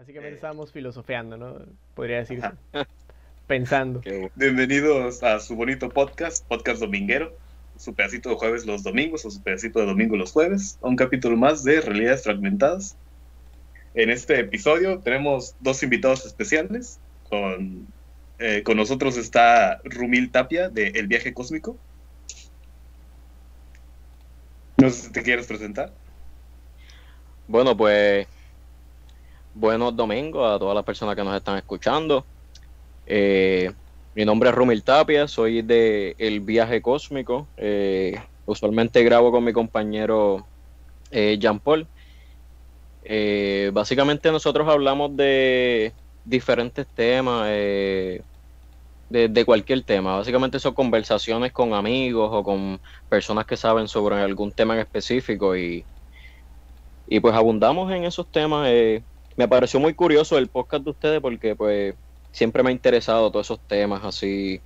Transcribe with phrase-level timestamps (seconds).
[0.00, 1.58] Básicamente estábamos filosofeando, ¿no?
[1.94, 2.48] Podría decirse.
[3.46, 4.00] Pensando.
[4.34, 7.36] Bienvenidos a su bonito podcast, Podcast Dominguero.
[7.76, 10.78] Su pedacito de jueves los domingos o su pedacito de domingo los jueves.
[10.80, 12.96] A un capítulo más de Realidades Fragmentadas.
[13.92, 16.98] En este episodio tenemos dos invitados especiales.
[17.28, 17.86] Con,
[18.38, 21.76] eh, con nosotros está Rumil Tapia de El Viaje Cósmico.
[24.78, 25.92] No sé si te quieres presentar.
[27.48, 28.26] Bueno, pues
[29.54, 32.24] buenos domingos a todas las personas que nos están escuchando.
[33.06, 33.72] Eh,
[34.14, 37.46] mi nombre es Rumil Tapia, soy de El Viaje Cósmico.
[37.56, 40.46] Eh, usualmente grabo con mi compañero
[41.10, 41.86] eh, Jean Paul.
[43.72, 45.92] básicamente nosotros hablamos de
[46.24, 48.22] diferentes temas, de,
[49.08, 50.16] de, cualquier tema.
[50.16, 55.56] Básicamente son conversaciones con amigos o con personas que saben sobre algún tema en específico
[55.56, 55.84] y,
[57.08, 58.68] y pues abundamos en esos temas
[59.36, 61.94] me pareció muy curioso el podcast de ustedes porque pues
[62.32, 64.60] siempre me ha interesado todos esos temas así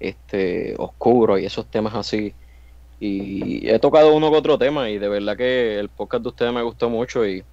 [0.00, 2.34] este oscuros y esos temas así
[3.00, 6.52] y he tocado uno que otro tema y de verdad que el podcast de ustedes
[6.52, 7.44] me gustó mucho y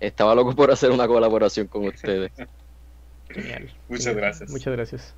[0.00, 2.32] estaba loco por hacer una colaboración con ustedes.
[3.28, 3.70] Genial.
[3.88, 4.50] Muchas gracias.
[4.50, 5.14] Muchas gracias.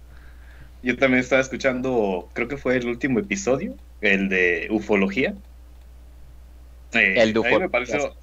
[0.82, 5.34] Yo también estaba escuchando, creo que fue el último episodio, el de ufología.
[6.94, 7.58] Eh, el ufología.
[7.60, 8.14] Me pareció,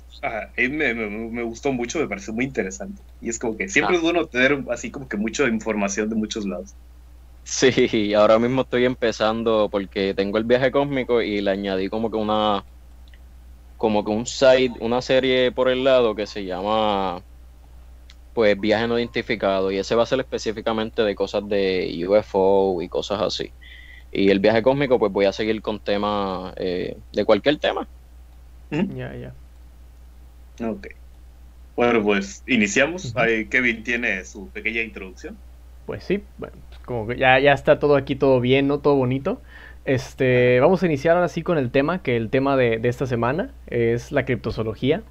[0.58, 3.02] me, gustó mucho, me pareció muy interesante.
[3.22, 3.98] Y es como que siempre ah.
[3.98, 6.74] es bueno tener así como que mucha información de muchos lados.
[7.44, 12.18] Sí, ahora mismo estoy empezando porque tengo el viaje cósmico y le añadí como que
[12.18, 12.64] una
[13.78, 17.24] como que un site, una serie por el lado que se llama
[18.34, 22.90] pues viaje no identificado y ese va a ser específicamente de cosas de UFO y
[22.90, 23.52] cosas así.
[24.12, 27.88] Y el viaje cósmico pues voy a seguir con temas eh, de cualquier tema.
[28.72, 29.34] Ya, ya.
[30.68, 30.88] Ok.
[31.76, 33.14] Bueno, pues iniciamos.
[33.50, 35.38] Kevin tiene su pequeña introducción.
[35.86, 36.56] Pues sí, bueno,
[36.86, 38.80] como que ya, ya está todo aquí, todo bien, ¿no?
[38.80, 39.42] Todo bonito.
[39.84, 43.52] Este, vamos a iniciar ahora sí con el tema, que el tema de, esta semana
[43.68, 45.02] es la criptozoología.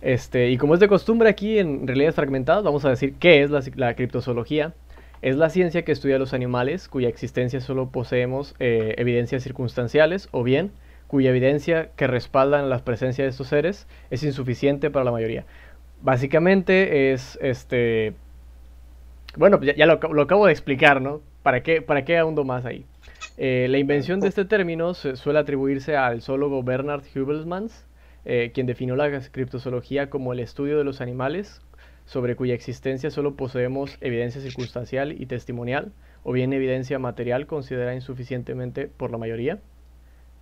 [0.00, 3.50] Este, y como es de costumbre aquí en Realidades Fragmentadas, vamos a decir qué es
[3.50, 4.72] la, la criptozoología.
[5.20, 10.44] Es la ciencia que estudia los animales cuya existencia solo poseemos eh, evidencias circunstanciales o
[10.44, 10.70] bien
[11.08, 15.44] cuya evidencia que respaldan la presencia de estos seres es insuficiente para la mayoría.
[16.02, 18.14] Básicamente es este.
[19.36, 21.20] Bueno, ya, lo, acabo de explicar, ¿no?
[21.42, 22.84] ¿Para qué, para qué ahondo más ahí?
[23.36, 27.86] Eh, la invención de este término suele atribuirse al zoólogo Bernard Hubelsmans,
[28.24, 31.62] eh, quien definió la criptozoología como el estudio de los animales,
[32.04, 35.92] sobre cuya existencia solo poseemos evidencia circunstancial y testimonial,
[36.24, 39.58] o bien evidencia material considerada insuficientemente por la mayoría.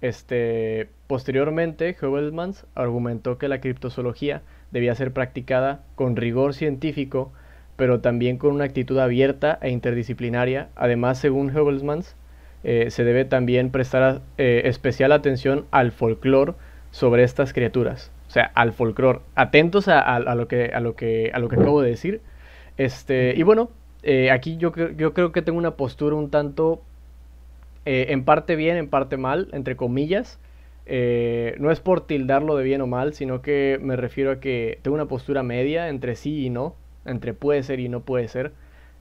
[0.00, 7.32] Este, posteriormente, Hubelmans argumentó que la criptozoología debía ser practicada con rigor científico,
[7.76, 10.68] pero también con una actitud abierta e interdisciplinaria.
[10.76, 12.16] Además, según Hubelmans,
[12.64, 16.54] eh, se debe también prestar eh, especial atención al folclore
[16.90, 18.10] sobre estas criaturas.
[18.28, 19.20] O sea, al folclore.
[19.34, 22.20] Atentos a, lo que, a, lo que, acabo de decir.
[22.76, 23.70] Este, y bueno,
[24.02, 26.82] eh, aquí yo creo que tengo una postura un tanto
[27.86, 30.40] eh, en parte bien, en parte mal, entre comillas.
[30.86, 34.78] Eh, no es por tildarlo de bien o mal, sino que me refiero a que
[34.82, 36.74] tengo una postura media entre sí y no,
[37.04, 38.52] entre puede ser y no puede ser.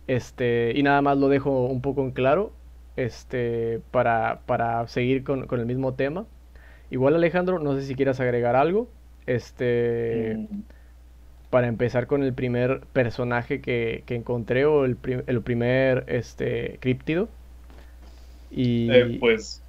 [0.07, 2.53] Este, y nada más lo dejo un poco en claro
[2.96, 6.25] este, para, para seguir con, con, el mismo tema.
[6.91, 8.88] Igual Alejandro, no sé si quieras agregar algo.
[9.25, 10.62] Este, mm.
[11.50, 14.97] Para empezar con el primer personaje que, que encontré o el,
[15.28, 17.29] el primer este, críptido.
[18.56, 18.90] Y...
[18.90, 19.62] Eh, pues...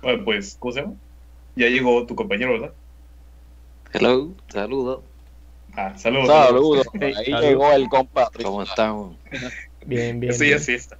[0.00, 0.94] Bueno, pues, ¿cómo se llama?
[1.56, 2.72] Ya llegó tu compañero, ¿verdad?
[3.92, 5.02] Hello, saludos.
[5.72, 6.28] Ah, saludos.
[6.28, 6.86] Saludos.
[7.00, 8.30] Ahí llegó el compa.
[8.40, 9.16] ¿Cómo estamos?
[9.84, 10.32] Bien, bien.
[10.32, 10.98] Sí, así está.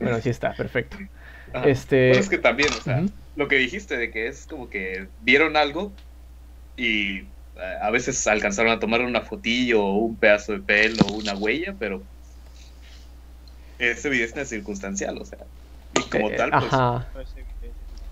[0.00, 0.96] Bueno, sí está, perfecto.
[1.66, 2.12] Este...
[2.12, 3.04] Es que también, o sea,
[3.36, 5.92] lo que dijiste de que es como que vieron algo
[6.76, 7.26] y eh,
[7.82, 11.74] a veces alcanzaron a tomar una fotillo o un pedazo de pelo o una huella,
[11.78, 12.02] pero
[13.78, 15.38] es evidencia circunstancial, o sea,
[15.94, 16.50] y como eh, tal,
[17.12, 17.34] pues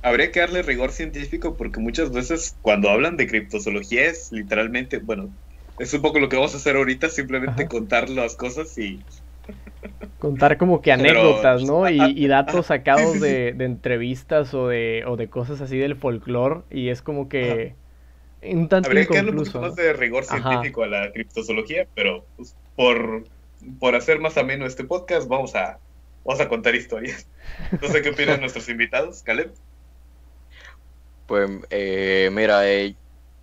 [0.07, 5.31] habría que darle rigor científico porque muchas veces cuando hablan de criptozoología es literalmente, bueno,
[5.79, 9.01] es un poco lo que vamos a hacer ahorita, simplemente contar las cosas y...
[10.19, 11.89] Contar como que anécdotas, ¿no?
[11.91, 17.03] Y, datos sacados de, entrevistas o de, o de cosas así del folclore y es
[17.03, 17.75] como que...
[18.43, 22.25] Un tanto Habría que darle un poco más de rigor científico a la criptozoología, pero
[22.37, 23.25] pues, por
[23.79, 25.79] por hacer más ameno este podcast, vamos a,
[26.25, 27.27] vamos a contar historias.
[27.81, 29.53] No sé qué opinan nuestros invitados, Caleb.
[31.27, 32.95] Pues eh, mira, eh,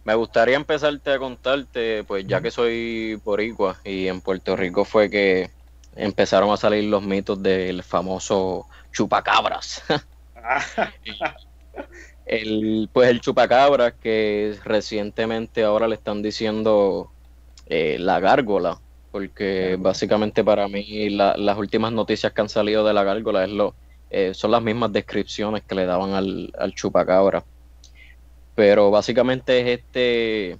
[0.05, 5.09] Me gustaría empezarte a contarte, pues ya que soy boricua y en Puerto Rico fue
[5.09, 5.49] que
[5.95, 9.83] empezaron a salir los mitos del famoso chupacabras.
[12.25, 17.11] el, pues el chupacabras que recientemente ahora le están diciendo
[17.67, 18.79] eh, la gárgola,
[19.13, 23.51] porque básicamente para mí la- las últimas noticias que han salido de la gárgola es
[23.51, 23.77] lo,
[24.11, 27.45] eh, son las mismas descripciones que le daban al, al chupacabra.
[28.55, 30.59] Pero básicamente es este,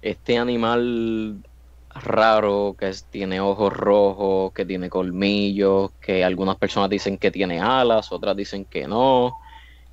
[0.00, 1.42] este animal
[1.90, 7.60] raro que es- tiene ojos rojos, que tiene colmillos, que algunas personas dicen que tiene
[7.60, 9.38] alas, otras dicen que no.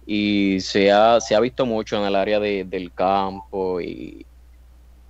[0.06, 4.28] Y se ha, se ha visto mucho en el área de- del campo y,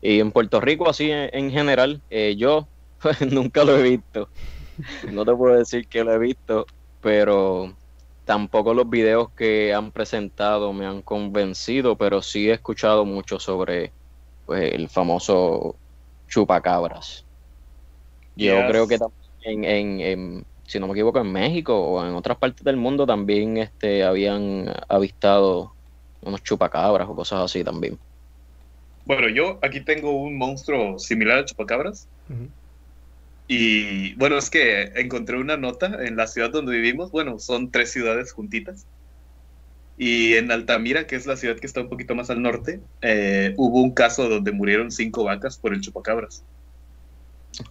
[0.01, 2.03] y en Puerto Rico así en, en general.
[2.09, 2.69] eh, yo
[3.31, 4.30] nunca lo he visto.
[5.07, 6.65] No te puedo decir que lo he visto,
[7.00, 7.77] pero
[8.25, 13.95] tampoco los videos que han presentado me han convencido, pero sí he escuchado mucho sobre
[14.45, 15.81] pues, el famoso
[16.27, 17.27] chupacabras.
[18.36, 18.65] Yo Yes.
[18.65, 22.38] creo que también en, en- en- si no me equivoco, en México o en otras
[22.38, 25.75] partes del mundo también este, habían avistado
[26.21, 28.00] unos chupacabras o cosas así también.
[29.06, 32.07] Bueno, yo aquí tengo un monstruo similar al chupacabras.
[33.48, 37.12] Y bueno, es que encontré una nota en la ciudad donde vivimos.
[37.12, 38.86] Bueno, son tres ciudades juntitas.
[39.98, 43.53] Y en Altamira, que es la ciudad que está un poquito más al norte, eh,
[43.57, 46.44] hubo un caso donde murieron cinco vacas por el chupacabras.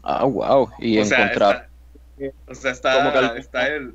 [0.02, 0.68] Ah, wow.
[0.78, 1.68] Y o sea, está,
[2.46, 2.72] o sea,
[3.12, 3.94] ¿Cómo que está, el.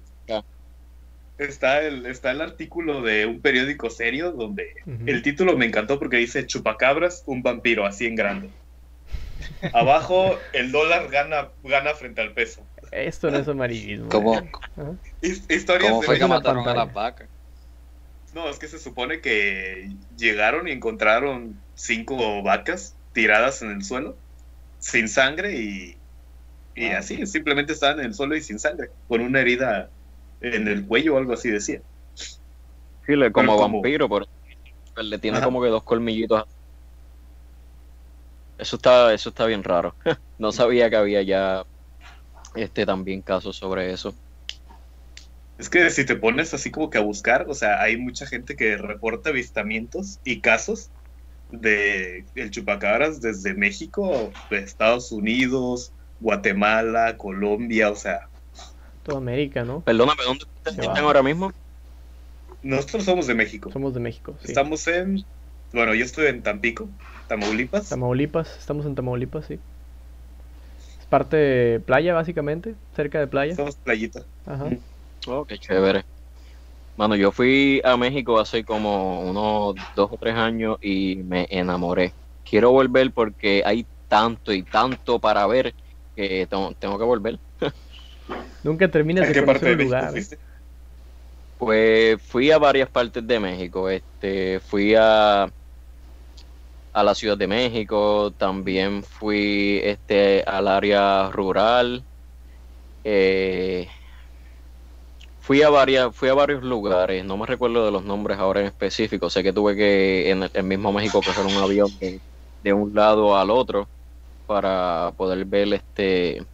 [1.37, 4.67] Está el está el artículo de un periódico serio donde
[5.05, 8.49] el título me encantó porque dice chupacabras, un vampiro así en grande.
[9.73, 12.65] Abajo el dólar gana gana frente al peso.
[12.91, 14.09] Esto no es amarillismo.
[14.09, 14.47] ¿Cómo, ¿eh?
[15.21, 17.27] Historias cómo de fue que una mataron a las vacas?
[18.33, 24.17] No, es que se supone que llegaron y encontraron cinco vacas tiradas en el suelo,
[24.79, 25.97] sin sangre y,
[26.75, 26.99] y Ah.
[26.99, 29.89] así, simplemente estaban en el suelo y sin sangre, con una herida
[30.41, 31.81] en el cuello o algo así decía.
[33.05, 34.25] Sí, le- como como- vampiro, pero
[35.03, 35.45] le tiene Ajá.
[35.45, 36.43] como que dos colmillitos.
[38.57, 39.95] Eso está, eso está bien raro.
[40.37, 41.63] No sabía que había ya
[42.55, 44.13] este también casos sobre eso.
[45.57, 48.57] Es que si te pones así como que a buscar, o sea, hay mucha gente
[48.57, 50.91] que reporta avistamientos y casos
[51.47, 58.19] de el chupacabras desde México, Estados Unidos, Guatemala, Colombia, o sea,
[59.05, 59.81] Toda América, ¿no?
[59.81, 61.51] Perdóname, ¿dónde están ahora mismo?
[62.63, 63.71] nosotros somos de México.
[63.71, 64.47] Somos de México, sí.
[64.47, 65.23] Estamos en,
[65.71, 66.89] bueno, yo estoy en Tampico,
[67.27, 67.87] Tamaulipas.
[67.87, 69.59] Tamaulipas, estamos en Tamaulipas, sí.
[70.99, 73.55] Es parte de playa, básicamente, cerca de playa.
[73.55, 74.25] Somos playita.
[74.47, 74.69] Ajá.
[75.27, 76.03] Oh, qué chévere.
[76.97, 82.13] Mano, yo fui a México hace como unos dos o tres años y me enamoré.
[82.43, 85.75] Quiero volver porque hay tanto y tanto para ver
[86.15, 87.39] que tengo, tengo que volver.
[88.63, 90.09] Nunca terminas ¿A de qué parte conocer de México lugar.
[90.09, 90.39] fuiste?
[91.57, 93.89] Pues fui a varias partes de México.
[93.89, 95.47] Este, fui a,
[96.93, 102.05] a la Ciudad de México, también fui este, al área rural.
[103.03, 103.87] eh,
[105.39, 108.67] fui a varias, fui a varios lugares, no me recuerdo de los nombres ahora en
[108.67, 109.29] específico.
[109.29, 112.21] Sé que tuve que en el, el mismo México coger un avión de,
[112.61, 113.89] de un lado al otro
[114.45, 116.45] para poder ver este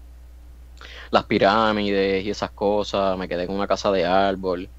[1.11, 3.17] las pirámides y esas cosas.
[3.17, 4.71] Me quedé en una casa de árbol.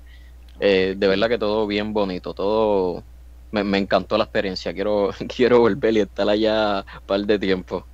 [0.61, 3.07] Eh, de verdad que todo bien bonito, todo
[3.53, 4.75] me, me encantó la experiencia.
[4.75, 7.89] Quiero, quiero volver y estar allá un par de tiempo.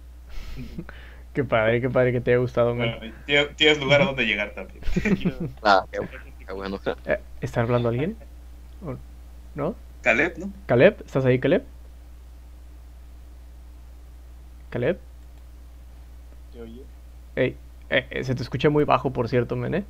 [1.33, 2.75] Qué padre, qué padre que te haya gustado.
[2.75, 4.81] Bueno, tienes- lugar a donde llegar también.
[5.63, 6.81] Ah, qué, bueno, qué bueno.
[7.05, 8.17] Eh, ¿Está hablando alguien?
[8.83, 8.97] ¿O-
[9.55, 9.75] ¿No?
[10.03, 10.53] Caleb, ¿no?
[10.67, 10.97] ¿Caleb?
[11.05, 11.63] ¿Estás ahí, Caleb?
[14.71, 14.99] ¿Caleb?
[17.37, 17.55] Ey,
[17.91, 19.85] eh, eh, se te escucha muy bajo, por cierto, men, ¿eh?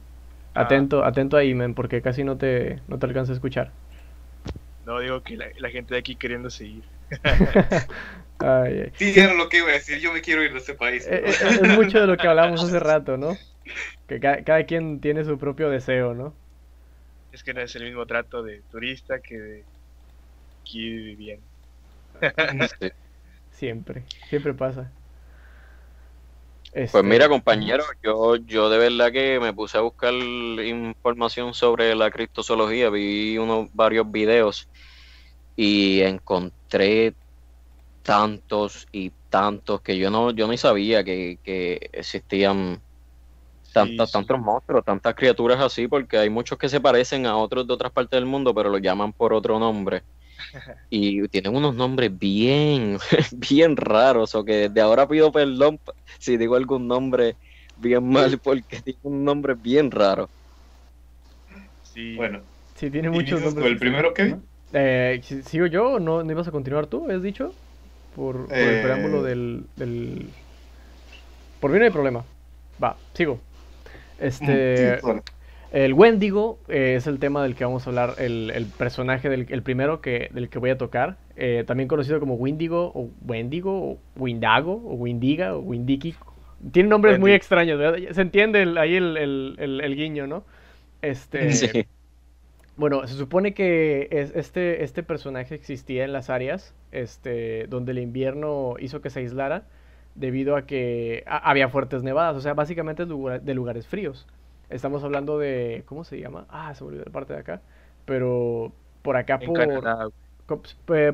[0.57, 0.63] Ah.
[0.63, 3.73] Atento, atento ahí, men, porque casi no te, no te alcanza a escuchar.
[4.83, 6.85] No, digo que la, la gente de aquí queriendo seguir.
[8.41, 8.93] Ay, ay.
[8.97, 9.99] Sí, era lo que iba a decir.
[10.01, 11.07] Yo me quiero ir de este país.
[11.07, 13.39] Eh, eh, es mucho de lo que hablamos hace rato, ¿no?
[14.09, 16.37] Que ca- cada quien tiene su propio deseo, ¿no?
[17.33, 19.67] Es que no es el mismo trato de turista que de
[20.63, 21.49] aquí viviendo.
[22.81, 22.91] Sí.
[23.51, 24.98] Siempre, siempre pasa.
[26.73, 31.95] Pues Este, mira, compañero, yo, yo de verdad que me puse a buscar información sobre
[31.95, 34.69] la criptozoología, vi unos varios videos
[35.57, 37.15] y encontré
[38.03, 42.83] tantos y tantos que yo no, yo ni sabía que, que existían
[43.73, 44.13] tantas, sí.
[44.13, 47.93] tantos monstruos, tantas criaturas así, porque hay muchos que se parecen a otros de otras
[47.93, 50.03] partes del mundo, pero los llaman por otro nombre.
[50.91, 52.99] Y tienen unos nombres bien,
[53.33, 55.81] bien raros, o que desde ahora pido perdón
[56.19, 57.39] si digo algún nombre
[57.77, 60.31] bien mal, porque tiene un nombre bien raro.
[61.83, 62.17] Sí.
[62.17, 62.43] Bueno,
[62.77, 63.67] Sí, tiene ¿y muchos nombres.
[63.69, 64.49] el primero, Kevin?
[64.73, 67.11] Eh, si- ¿Sigo yo o no, no ibas a continuar tú?
[67.11, 67.53] ¿Has dicho?
[68.17, 68.83] Por, por el Eh.
[68.83, 70.29] preámbulo del, del...
[71.61, 72.25] Por mí no hay problema.
[72.83, 73.39] Va, sigo.
[74.21, 74.45] Este...
[74.75, 75.23] Sí, bueno.
[75.71, 79.47] El Wendigo eh, es el tema del que vamos a hablar, el, el personaje del
[79.51, 83.93] el primero que, del que voy a tocar, eh, también conocido como Windigo o Wendigo
[83.93, 86.15] o Windago o Windiga o Windiki.
[86.73, 87.37] Tiene nombres muy Wendigo.
[87.37, 87.99] extraños, ¿verdad?
[88.13, 90.45] Se entiende el- ahí el, guiño, ¿no?
[91.03, 91.87] Este, Sí.
[92.77, 97.99] bueno, se supone que es- este, este personaje existía en las áreas este, donde el
[97.99, 99.65] invierno hizo que se aislara
[100.15, 104.27] debido a que ha- había fuertes nevadas, o sea, básicamente de lugares fríos.
[104.71, 106.47] Estamos hablando de, ¿cómo se llama?
[106.51, 107.63] Ah, se me olvidó la parte de acá,
[108.05, 108.73] pero
[109.03, 110.09] por acá por, Canadá.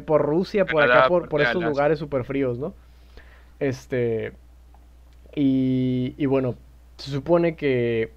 [0.06, 2.74] por Rusia, por Canadá, acá, por, estos lugares súper fríos, ¿no?
[3.60, 4.32] Este,
[5.34, 6.54] y, y bueno,
[6.96, 8.12] se supone que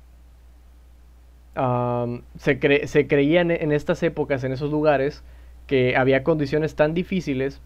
[1.55, 5.23] am, se, cre- se creía en, en estas épocas, en esos lugares,
[5.65, 7.61] que había condiciones tan difíciles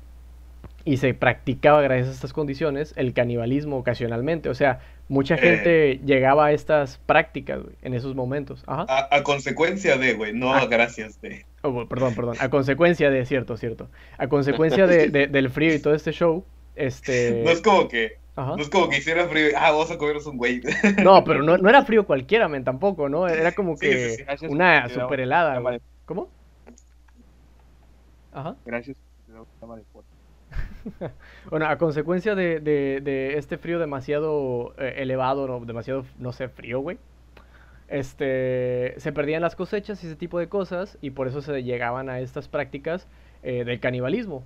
[0.85, 4.49] y se practicaba gracias a estas condiciones el canibalismo ocasionalmente.
[4.49, 5.37] O sea, mucha Eh.
[5.39, 8.63] gente llegaba a estas prácticas güey, en esos momentos.
[8.65, 8.85] Ajá.
[8.87, 10.59] A, a consecuencia de, güey, no Ah.
[10.61, 11.45] a gracias de.
[11.63, 12.37] Oh, perdón, perdón.
[12.39, 13.89] A consecuencia de, cierto, cierto.
[14.17, 16.43] A consecuencia de, de- del frío y todo este show,
[16.75, 17.41] este...
[17.43, 18.55] No es como que, Ajá.
[18.55, 20.61] no es como que hiciera frío y, ah, vamos a comernos un güey.
[21.03, 23.27] No, pero no, no era frío cualquiera, men, tampoco, ¿no?
[23.27, 24.23] Era como que sí, sí.
[24.23, 25.61] Gracias, una super helada,
[26.05, 26.29] ¿Cómo?
[28.33, 28.55] Ajá.
[28.65, 28.97] Gracias.
[29.27, 30.05] te da una llama de foto.
[31.49, 36.49] Bueno, a consecuencia de, de- de este frío demasiado eh, elevado, no, demasiado, no sé,
[36.49, 36.97] frío, güey.
[37.89, 42.09] Este, se perdían las cosechas y ese tipo de cosas y por eso se llegaban
[42.09, 43.07] a estas prácticas
[43.43, 44.43] eh, del canibalismo.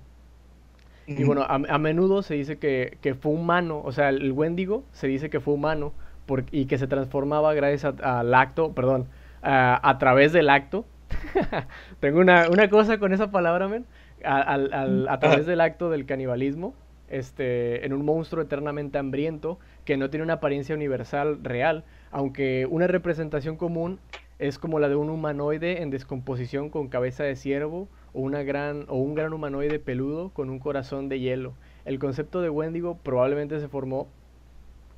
[1.16, 4.84] Y bueno, a, a menudo se dice que, que fue humano, o sea, el Wendigo
[4.92, 5.92] se dice que fue humano
[6.26, 9.06] por- y que se transformaba gracias al acto, perdón,
[9.42, 10.84] a, a través del acto.
[12.00, 13.86] Tengo una, una cosa con esa palabra, men.
[14.26, 16.74] A, al- al- a través del acto del canibalismo,
[17.08, 22.86] este, en un monstruo eternamente hambriento que no tiene una apariencia universal real, aunque una
[22.88, 24.00] representación común
[24.38, 28.84] es como la de un humanoide en descomposición con cabeza de ciervo o, una gran,
[28.88, 31.54] o un gran humanoide peludo con un corazón de hielo.
[31.84, 34.08] El concepto de Wendigo probablemente se formó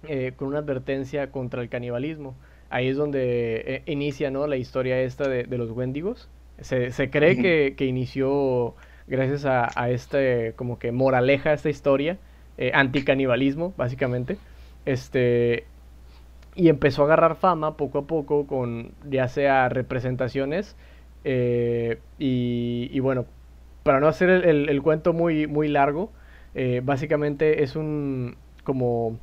[0.06, 2.34] eh, con una advertencia contra el canibalismo.
[2.70, 4.46] Ahí es donde eh, inicia ¿no?
[4.46, 6.28] la historia esta de, de los Wendigos.
[6.60, 7.36] Se, se cree
[7.76, 8.74] que inició
[9.08, 12.18] gracias a, este, como que moraleja, esta historia,
[12.56, 14.38] eh, anticanibalismo, básicamente.
[14.84, 15.64] Este,
[16.54, 20.76] y empezó a agarrar fama poco a poco con ya sea representaciones
[21.24, 23.26] eh, y, y bueno,
[23.82, 26.12] para no hacer el, cuento muy, muy largo,
[26.54, 29.18] eh, básicamente es un como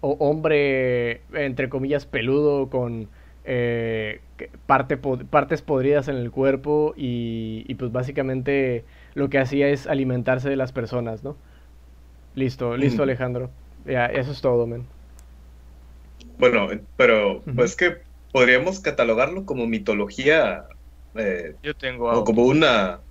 [0.00, 3.08] hombre, entre comillas, peludo con
[4.66, 9.86] parte pod- partes podridas en el cuerpo y, y pues básicamente lo que hacía es
[9.86, 11.38] alimentarse de las personas, ¿no?
[12.34, 13.04] Listo, listo Ujú.
[13.04, 13.52] Alejandro.
[13.84, 14.88] Ya, eso es todo, men.
[16.38, 17.54] Bueno, pero Ujú.
[17.54, 20.64] pues que podríamos catalogarlo como mitología
[21.14, 22.24] eh, Yo tengo o algo.
[22.24, 23.04] como una.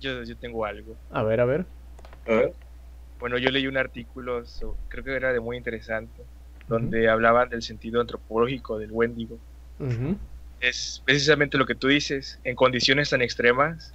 [0.00, 0.98] Yo, yo tengo algo.
[1.10, 1.66] A ver, a ver.
[2.26, 2.56] a ver,
[3.18, 6.28] Bueno, yo leí un artículo, so- creo que era de muy interesante,
[6.66, 9.40] donde hablaban del sentido antropológico del Wendigo.
[10.60, 12.40] Es precisamente lo que tú dices.
[12.44, 13.92] En condiciones tan extremas,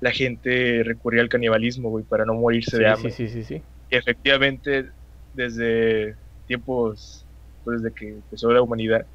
[0.00, 3.12] la gente recurría al canibalismo, güey, para no morirse Sí, de hambre.
[3.12, 3.62] sí, sí, sí.
[3.90, 4.90] Y efectivamente,
[5.32, 7.26] desde tiempos,
[7.64, 9.08] pues, desde que empezó la humanidad,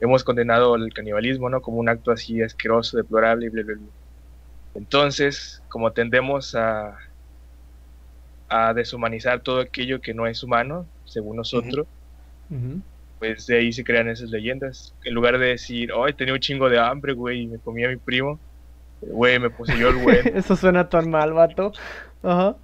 [0.00, 1.60] hemos condenado al canibalismo, ¿no?
[1.60, 3.88] Como un acto así asqueroso, deplorable y bla, bla, bla.
[4.74, 6.98] Entonces, como tendemos a,
[8.48, 11.88] a deshumanizar todo aquello que no es humano, según nosotros.
[13.22, 14.96] Pues de ahí se crean esas leyendas.
[15.04, 17.88] En lugar de decir, hoy tenía un chingo de hambre, güey, y me comí a
[17.88, 18.40] mi primo,
[19.00, 20.18] güey, me poseyó el güey.
[20.34, 21.70] Eso suena tan mal, vato.
[22.20, 22.56] Ajá.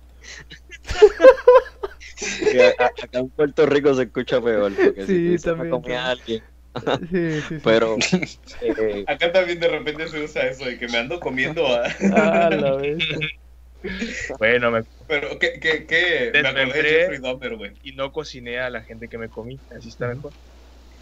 [2.50, 5.56] Que a- a- acá en Puerto Rico se escucha peor, porque Sí, si tú dices,
[5.56, 6.42] "Me también, a alguien,
[7.08, 7.60] Sí, sí, sí.
[7.62, 7.96] pero
[8.60, 11.84] eh, Acá también de repente se usa eso de que me ando comiendo a.
[12.46, 13.18] Ah, la bestia.
[14.38, 15.28] Bueno, me, Pero
[16.40, 16.84] me acordé de.
[16.84, 17.78] Jeffrey Dahmer, güey.
[17.82, 20.34] y no cociné a la gente que me comí, así está mejor.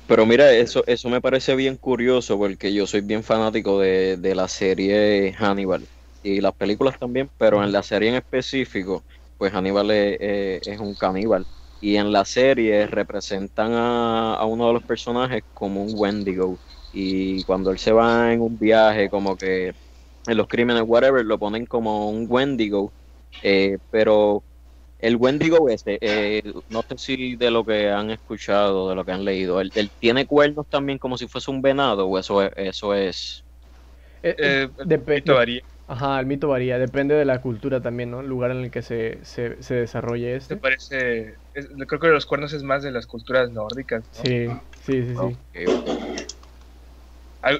[0.07, 4.35] Pero mira, eso, eso me parece bien curioso porque yo soy bien fanático de, de
[4.37, 5.89] la serie Hannibal
[6.23, 9.05] y las películas también, pero en la serie en específico,
[9.37, 11.47] pues Hannibal es, es- es un caníbal.
[11.81, 16.61] Y en la serie representan a, a uno de los personajes como un Wendigo.
[16.91, 19.75] Y cuando él se va en un viaje, como que
[20.29, 22.95] en los crímenes, whatever, lo ponen como un Wendigo.
[23.41, 24.45] Eh, pero
[24.99, 29.13] el Wendigo ese, eh, no sé si de lo que han escuchado, de lo que
[29.13, 32.53] han leído, ¿él, él tiene cuernos también como si fuese un venado o eso es...
[32.57, 33.45] Eso es...
[34.23, 35.61] Eh, Eh, depe- esto varía.
[35.89, 38.21] Ajá, el mito varía, depende de la cultura también, ¿no?
[38.21, 40.57] El lugar en el que se, se, se desarrolle Me este.
[40.57, 41.35] parece.
[41.53, 44.11] es- creo que los cuernos es más de las culturas nórdicas.
[44.17, 44.23] ¿no?
[44.23, 44.49] Sí,
[44.81, 45.39] sí, sí, sí.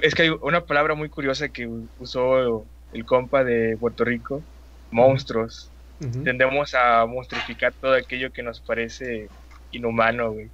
[0.01, 1.67] Es que hay una palabra muy curiosa que
[1.97, 4.43] usó el compa de Puerto Rico:
[4.91, 5.71] monstruos.
[6.23, 9.29] Tendemos a monstrificar todo aquello que nos parece
[9.71, 10.51] inhumano, güey.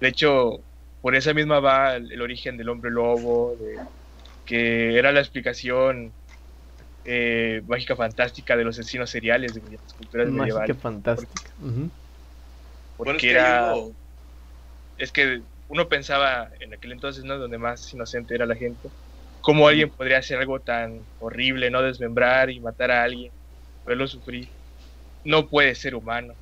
[0.00, 0.64] De hecho,
[1.00, 3.78] por esa misma va el, el origen del hombre lobo, de-
[4.44, 6.14] que era la explicación
[7.04, 10.78] eh, mágica fantástica de los asesinos seriales de las culturas Mágica medievales.
[10.78, 11.54] fantástica.
[11.58, 11.90] Ujú.
[12.96, 13.74] Porque Bueno, es que era.
[14.96, 15.42] es que
[15.74, 17.38] uno pensaba en aquel entonces, ¿no?
[17.38, 18.90] Donde más inocente era la gente,
[19.40, 23.34] cómo alguien podría hacer algo tan horrible, no desmembrar y matar a alguien,
[23.86, 24.50] verlo sufrir.
[25.24, 26.34] No puede ser humano.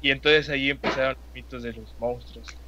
[0.00, 2.60] Y entonces ahí empezaron los mitos de los monstruos.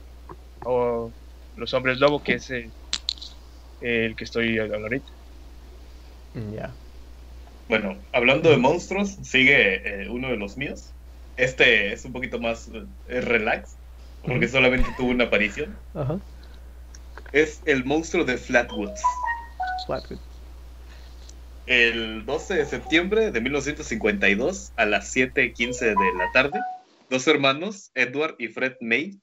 [0.62, 1.14] O
[1.54, 2.74] los hombres lobo, que es el,
[3.80, 5.12] el que estoy hablando ahorita.
[6.34, 6.78] Ya.
[7.68, 10.96] Bueno, hablando de monstruos, sigue eh, uno de los míos.
[11.36, 12.68] Este es un poquito más
[13.06, 13.78] eh, relax,
[14.24, 15.76] porque solamente tuvo una aparición.
[15.94, 16.20] Ajá.
[17.32, 19.00] Es el monstruo de Flatwoods.
[19.86, 20.18] Flatwood.
[21.66, 26.60] El 12 de septiembre de 1952, a las 7:15 de la tarde,
[27.10, 29.18] dos hermanos, Edward y Fred May,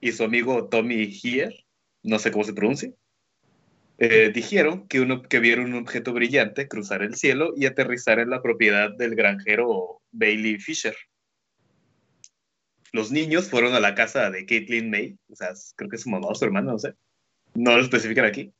[0.00, 1.54] y su amigo Tommy Heer,
[2.02, 2.90] no sé cómo se pronuncia,
[3.98, 8.30] eh, dijeron que, uno, que vieron un objeto brillante cruzar el cielo y aterrizar en
[8.30, 10.96] la propiedad del granjero Bailey Fisher.
[12.94, 16.10] Los niños fueron a la casa de Caitlin May, o sea, creo que es su
[16.10, 16.94] mamá o su hermana, no sé.
[17.52, 18.52] No lo especifican aquí.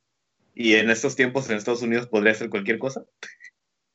[0.53, 3.05] Y en estos tiempos en Estados Unidos podría ser cualquier cosa.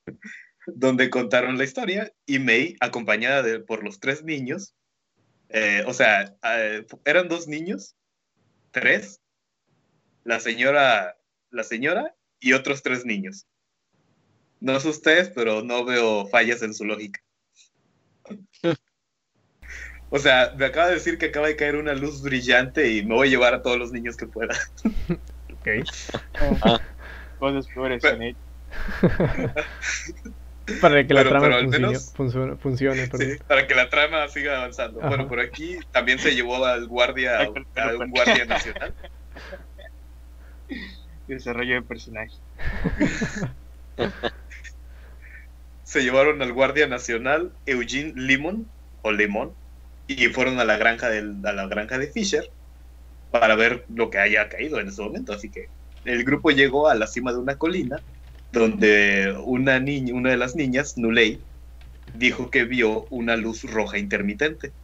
[0.67, 4.75] donde contaron la historia y May, acompañada por los tres niños,
[5.51, 7.95] eh, o sea, eh, eran dos niños,
[8.71, 9.21] tres,
[10.25, 11.19] la señora,
[11.50, 13.47] la señora y otros tres niños.
[14.59, 17.21] No sé ustedes, pero no veo fallas en su lógica.
[20.11, 23.15] O sea, me acaba de decir que acaba de caer una luz brillante y me
[23.15, 24.55] voy a llevar a todos los niños que pueda.
[25.61, 25.69] Ok.
[27.39, 28.37] Cosas peores hecho.
[30.81, 33.29] Para que la Pero- trama pero al funcione, menos- funcione, funcione, perdón.
[33.33, 35.01] Sí, para que la trama siga avanzando.
[35.01, 35.09] Ajá.
[35.09, 38.95] Bueno, por aquí también se llevó al guardia, a un guardia nacional.
[41.29, 42.35] Desarrollo de personaje.
[45.85, 48.67] Se llevaron al guardia nacional Eugene Limon
[49.03, 49.53] o Limón
[50.15, 52.45] y fueron a la granja del, a la granja de Fisher
[53.31, 55.33] para ver lo que haya caído en ese momento.
[55.33, 55.73] Así que
[56.05, 58.05] el grupo llegó a la cima de una colina
[58.51, 61.47] donde una niña, una de las niñas, Nuley,
[62.13, 64.75] dijo que vio una luz roja intermitente.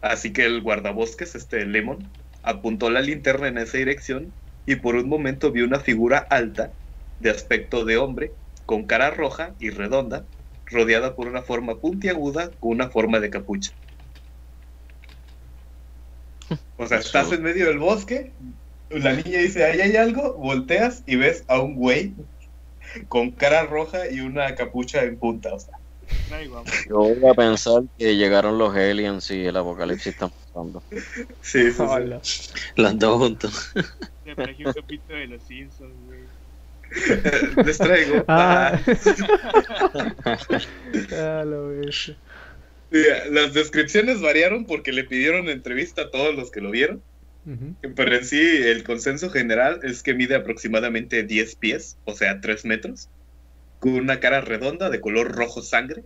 [0.00, 5.08] Así que el guardabosques, este Lemon, apuntó la linterna en esa dirección y por un
[5.08, 6.74] momento vio una figura alta,
[7.18, 8.32] de aspecto de hombre,
[8.66, 10.28] con cara roja y redonda,
[10.66, 13.72] rodeada por una forma puntiaguda con una forma de capucha.
[16.78, 18.32] O sea, estás en medio del bosque,
[18.90, 22.14] la niña dice, ahí hay algo, volteas y ves a un güey
[23.08, 25.54] con cara roja y una capucha en punta.
[25.54, 25.74] O sea,
[26.88, 30.82] Yo voy a pensar que llegaron los aliens y el apocalipsis está pasando.
[31.42, 31.82] sí, sí,
[32.22, 32.52] sí.
[32.76, 33.72] Los dos juntos.
[34.24, 36.20] Me pareció un capítulo de los Simpsons, güey.
[37.64, 38.24] Les traigo.
[38.28, 38.78] Ah.
[40.24, 40.38] Ah.
[41.12, 42.16] Ah, la bestia.
[42.16, 42.25] Mira,
[42.90, 47.04] las descripciones variaron porque le pidieron entrevista a todos los que lo vieron.
[47.96, 52.64] Pero en sí, el consenso general es que mide aproximadamente 10 pies, o sea, 3
[52.64, 53.10] metros,
[53.78, 56.04] con una cara redonda de color rojo sangre,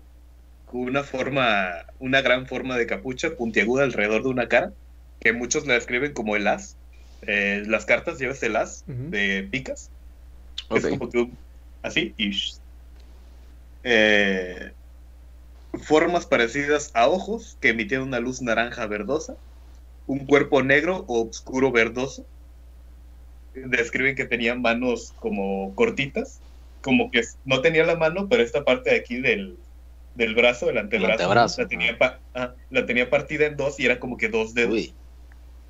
[0.65, 4.75] con una forma, una gran forma de capucha puntiaguda alrededor de una cara,
[5.21, 6.79] que muchos la describen como el as.
[7.23, 9.93] Eh, las cartas llevas el as de picas,
[10.71, 11.39] es como que un-
[11.83, 12.33] así y
[13.83, 14.75] eh,
[15.73, 19.37] formas parecidas a ojos que emitían una luz naranja verdosa,
[20.07, 22.27] un cuerpo negro o oscuro verdoso.
[23.53, 26.41] Describen que tenían manos como cortitas,
[26.81, 29.59] como que no tenía la mano, pero esta parte de aquí del,
[30.15, 33.87] del brazo, del antebrazo, antebrazo, la, tenía pa- ah, la tenía partida en dos y
[33.87, 34.97] era como que dos dedos, Uy,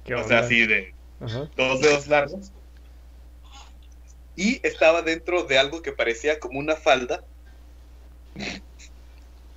[0.05, 1.51] ¿Qué o sea, así de Ajá.
[1.57, 2.53] dos dedos largos.
[4.37, 7.25] Y estaba dentro de algo que parecía como una falda.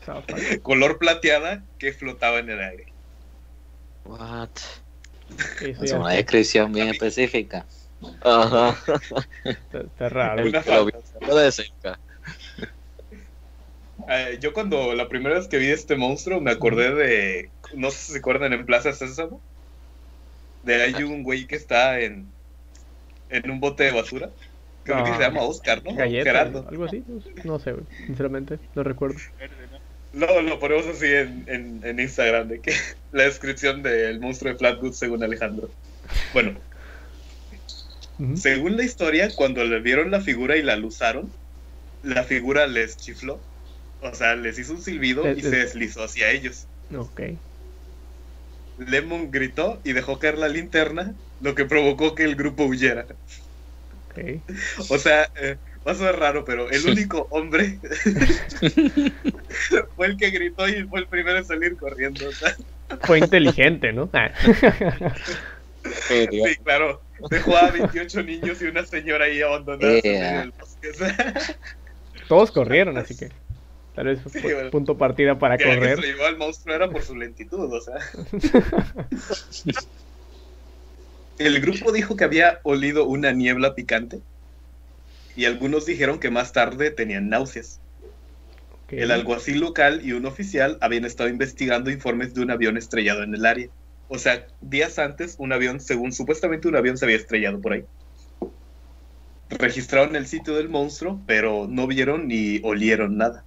[0.64, 2.86] color plateada que flotaba en el aire.
[4.06, 4.50] What?
[5.62, 7.66] Es una descripción bien específica.
[8.22, 8.76] Ajá.
[9.46, 10.44] está- está raro.
[11.22, 12.00] Lo de cerca.
[14.10, 17.98] Eh, yo cuando la primera vez que vi este monstruo me acordé de, no sé
[17.98, 19.40] si se acuerdan en Plaza Sésamo,
[20.64, 22.28] de hay un güey que está en,
[23.30, 24.30] en un bote de basura,
[24.84, 25.18] creo que Ah.
[25.18, 25.96] se llama Oscar, ¿no?
[25.96, 26.66] Galleta, Gerardo.
[26.68, 27.04] algo así.
[27.46, 27.76] no sé.
[28.06, 29.20] Sinceramente, no recuerdo.
[30.14, 32.74] Lo, lo ponemos así en, en, en Instagram, de que
[33.12, 35.70] la descripción del monstruo de Flatwood según Alejandro.
[36.34, 36.56] Bueno,
[38.36, 41.32] según la historia, cuando le vieron la figura y la luzaron,
[42.04, 43.40] la figura les chifló.
[44.02, 46.68] O sea, les hizo un silbido y se deslizó hacia ellos.
[46.96, 47.22] Ok.
[48.78, 53.06] Lemon gritó y dejó caer la linterna, lo que provocó que el grupo huyera.
[54.10, 54.42] Ok.
[54.90, 57.80] O sea, eh, va a ser raro, pero el único hombre
[59.96, 62.26] fue el que gritó y fue el primero en salir corriendo.
[63.02, 64.10] Fue inteligente, ¿no?
[64.14, 64.32] Ah.
[66.08, 67.02] Sí, sí, claro.
[67.30, 70.32] Dejó a 28 niños y una señora ahí abandonadas en Yeah.
[70.32, 70.88] medio del bosque.
[72.30, 73.30] Todos corrieron, así que
[73.94, 74.72] tal vez Sí, fue bueno.
[74.72, 76.00] punto partida para que la que correr.
[76.02, 77.96] se llevó al monstruo era por su lentitud, o sea.
[81.38, 84.22] El grupo dijo que había olido una niebla picante
[85.36, 87.80] y algunos dijeron que más tarde tenían náuseas.
[88.90, 93.34] El alguacil local y un oficial habían estado investigando informes de un avión estrellado en
[93.34, 93.68] el área.
[94.08, 97.86] O sea, días antes, un avión, según supuestamente un avión se había estrellado por ahí.
[99.50, 103.44] Registraron el sitio del monstruo, pero no vieron ni olieron nada.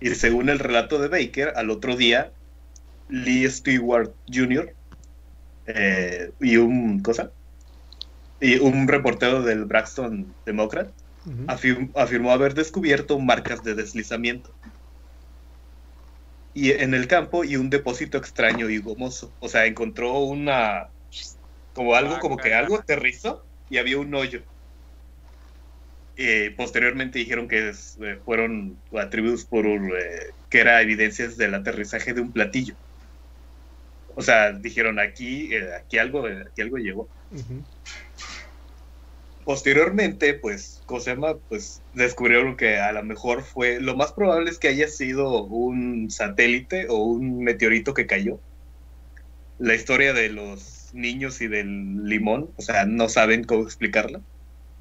[0.00, 2.30] Y según el relato de Baker, al otro día,
[3.10, 4.72] Lee Stewart Jr.
[5.66, 7.32] eh, y un cosa
[8.40, 10.94] y un reportero del Braxton Democrat
[11.46, 14.54] afirm- afirmó haber descubierto marcas de deslizamiento.
[16.54, 19.34] Y en el campo y un depósito extraño y gomoso.
[19.38, 20.90] O sea, encontró una
[21.72, 24.42] como algo, como que algo aterrizó y había un hoyo.
[26.16, 32.12] Eh, posteriormente dijeron que es- eh, fueron atribuidos por eh, que era evidencias del aterrizaje
[32.12, 32.74] de un platillo.
[34.08, 37.62] O sea, dijeron aquí, eh, aquí algo, eh, aquí algo llegó Ujú.
[39.48, 41.38] Posteriormente, pues, ¿cómo se llama?
[41.48, 46.10] Pues descubrieron que a lo mejor fue, lo más probable es que haya sido un
[46.10, 48.42] satélite o un meteorito que cayó.
[49.56, 54.20] La historia de los niños y del limón, o sea, no saben cómo explicarla.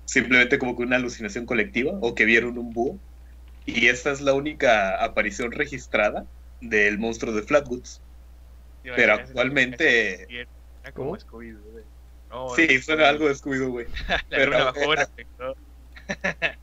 [0.03, 2.99] Simplemente como que una alucinación colectiva o que vieron un búho.
[3.65, 6.27] Y esta es la única aparición registrada
[6.59, 8.03] del monstruo de Flatwoods.
[8.83, 10.27] Pero actualmente-
[10.83, 11.17] Era como ¿Cómo?
[12.29, 13.87] No, Sí, no, suena algo de Scooby-Doo, güey.
[14.07, 14.69] La pero- la
[15.01, 15.55] afectó.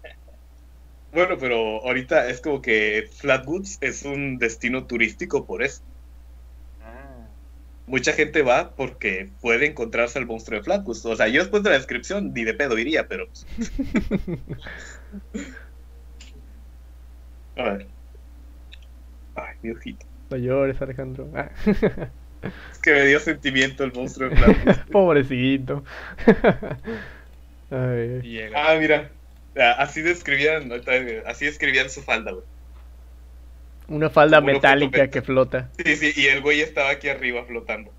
[1.13, 5.81] Bueno, pero ahorita es como que Flatwoods es un destino turístico por eso.
[6.83, 7.29] Ah.
[7.87, 11.07] Mucha gente va porque puede encontrarse al monstruo de Flatwoods.
[11.07, 13.29] O sea, yo después de la descripción ni de pedo iría, pero...
[13.29, 13.47] pues,
[17.57, 17.87] A ver.
[19.37, 20.05] Ay, mi ojito.
[20.31, 21.29] No llores, Alejandro.
[21.37, 21.49] Ah.
[22.73, 24.37] Es que me dio sentimiento el monstruo de.
[24.93, 25.85] Pobrecito.
[27.71, 29.11] Ay, ah, mira.
[29.57, 30.93] Ah, Así describían, ahorita,
[31.27, 32.45] así describían su falda, güey.
[33.89, 35.71] Una falda Como metálica que flota.
[35.85, 37.93] Sí, sí, y el güey estaba aquí arriba flotando.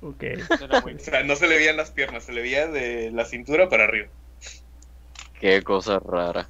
[0.00, 0.24] Ok.
[0.48, 3.84] O sea, no se le veían las piernas, se le veía de la cintura para
[3.84, 4.08] arriba.
[5.40, 6.48] Qué cosa rara.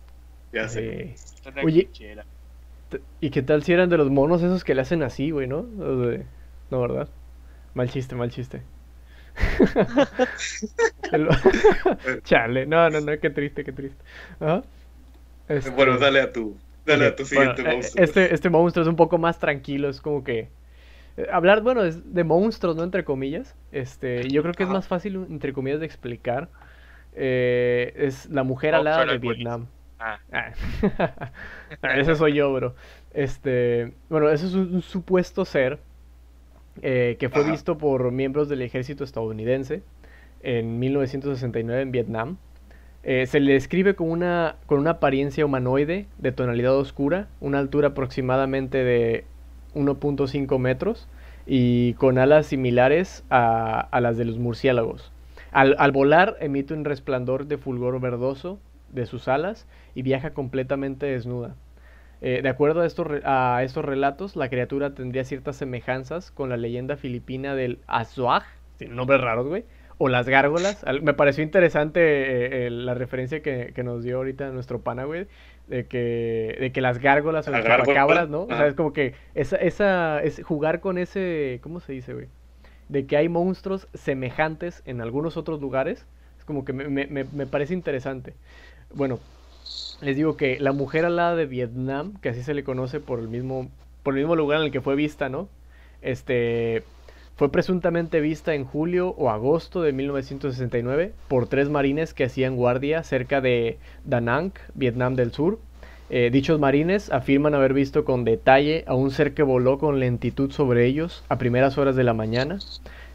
[0.53, 0.85] Ya sé.
[0.85, 1.17] Eh,
[1.63, 1.89] Oye.
[3.21, 5.63] ¿Y qué tal si eran de los monos esos que le hacen así, güey, no?
[5.63, 7.09] No, ¿verdad?
[7.75, 8.63] Mal chiste, mal chiste.
[12.25, 14.03] Chale, no, no, no, qué triste, qué triste.
[15.49, 16.57] Este- Bueno, dale a tu,
[16.87, 18.05] dale a tu siguiente bueno, monstruo.
[18.05, 20.49] Este, este monstruo es un poco más tranquilo, es como que...
[21.17, 22.85] eh, Hablar, bueno, es de monstruos, ¿no?
[22.85, 23.55] Entre comillas.
[23.73, 26.49] Este, yo creo que es más fácil, entre comillas, de explicar.
[27.15, 29.19] Eh, es la mujer Oh, alada de.
[29.19, 29.67] Vietnam.
[29.99, 30.53] Ah, Ah.
[31.83, 32.75] Ah, ese soy yo, bro.
[33.13, 35.79] Este, bueno, ese es un, un supuesto ser
[36.83, 37.53] eh, que fue Ajá.
[37.53, 39.83] visto por miembros del ejército estadounidense
[40.43, 42.37] en 1969 en Vietnam.
[43.03, 47.89] Eh, se le describe con una, con una apariencia humanoide de tonalidad oscura, una altura
[47.89, 49.25] aproximadamente de
[49.75, 51.09] 1.5 metros
[51.47, 55.13] y con alas similares a, a las de los murciélagos.
[55.53, 58.59] Al, al volar emite un resplandor de fulgor verdoso
[58.91, 61.55] de sus alas y viaja completamente desnuda.
[62.27, 66.57] Eh, de acuerdo a estos, a estos relatos, la criatura tendría ciertas semejanzas con la
[66.57, 68.45] leyenda filipina del Azuaj,
[68.79, 69.65] sin nombres raros, güey,
[69.99, 70.83] o las gárgolas.
[70.85, 75.05] Al- Me pareció interesante eh, eh, la referencia que, que nos dio ahorita nuestro pana,
[75.05, 75.27] güey,
[75.69, 78.45] de que, de que las gárgolas o La las chupacabras, ¿no?
[78.45, 82.29] O sea, es como que esa, esa, es jugar con ese, ¿cómo se dice, güey?
[82.89, 86.07] De que hay monstruos semejantes en algunos otros lugares.
[86.39, 88.35] Es como que me, me- me- me parece interesante.
[88.95, 89.19] Bueno,
[90.01, 93.29] les digo que la mujer alada de Vietnam, que así se le conoce por el
[93.29, 93.71] mismo,
[94.03, 95.49] por el mismo lugar en el que fue vista, ¿no?
[96.03, 96.83] Este,
[97.37, 103.03] fue presuntamente vista en julio o agosto de 1969 por tres marines que hacían guardia
[103.03, 105.59] cerca de Da Nang, Vietnam del Sur.
[106.11, 110.53] Eh, dichos marines afirman haber visto con detalle a un ser que voló con lentitud
[110.53, 112.59] sobre ellos a primeras horas de la mañana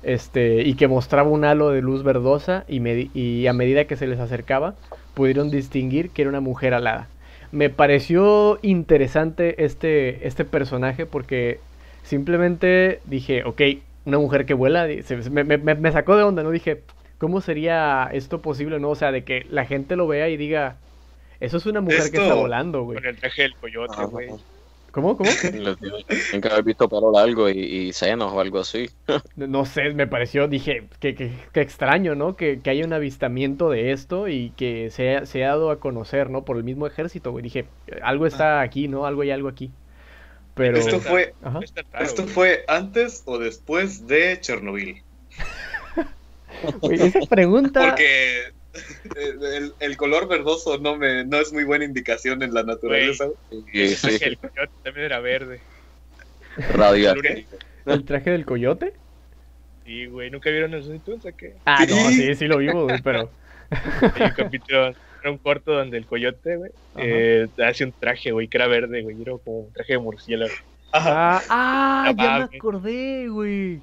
[0.01, 2.81] este, y que mostraba un halo de luz verdosa y,
[3.17, 4.75] y a medida que se les acercaba
[5.13, 7.07] pudieron distinguir que era una mujer alada.
[7.51, 11.59] Me pareció interesante este, este personaje porque
[12.03, 13.61] simplemente dije, ok,
[14.05, 14.87] una mujer que vuela,
[15.31, 16.51] me, me, me, sacó de onda, ¿no?
[16.51, 16.81] Dije,
[17.17, 18.89] ¿cómo sería esto posible, no?
[18.89, 20.77] O sea, de que la gente lo vea y diga,
[21.39, 22.97] eso es una mujer que está volando, güey.
[22.97, 24.29] Con el traje del coyote, güey.
[25.01, 25.15] ¿Cómo?
[25.15, 25.29] ¿Cómo?
[25.39, 28.89] Tienen que haber visto pelo largo y, y, senos o algo así.
[29.37, 32.35] no sé, me pareció, dije, que, que, extraño, ¿no?
[32.35, 36.29] Que, que, haya un avistamiento de esto y que se, se ha dado a conocer,
[36.29, 36.43] ¿no?
[36.43, 37.43] Por el mismo ejército, güey.
[37.43, 37.65] Dije,
[38.01, 39.05] algo está aquí, ¿no?
[39.05, 39.71] Algo hay algo aquí.
[40.55, 40.77] Pero...
[40.77, 41.33] Esto fue,
[42.01, 45.01] esto fue antes o después de Chernobyl.
[46.91, 47.91] esa pregunta...
[47.91, 48.58] Porque
[49.15, 53.27] el, el, color verdoso no me no es muy buena indicación en la naturaleza.
[53.49, 54.17] Sí, sí.
[54.21, 55.59] El coyote también era verde.
[56.73, 57.47] Radioactivo.
[57.85, 58.93] ¿El traje del coyote?
[59.85, 61.55] Sí, güey, ¿nunca vieron el Tunes o qué?
[61.65, 63.31] Ah, no, sí, sí lo vimos, pero...
[63.71, 64.87] Hay un capítulo,
[65.21, 69.01] era un corto donde el coyote, güey, eh, hace un traje, güey, que era verde,
[69.01, 70.53] güey, era como un traje de murciélago.
[70.91, 71.37] Ajá.
[71.37, 73.79] Ah, ah ya me acordé, güey.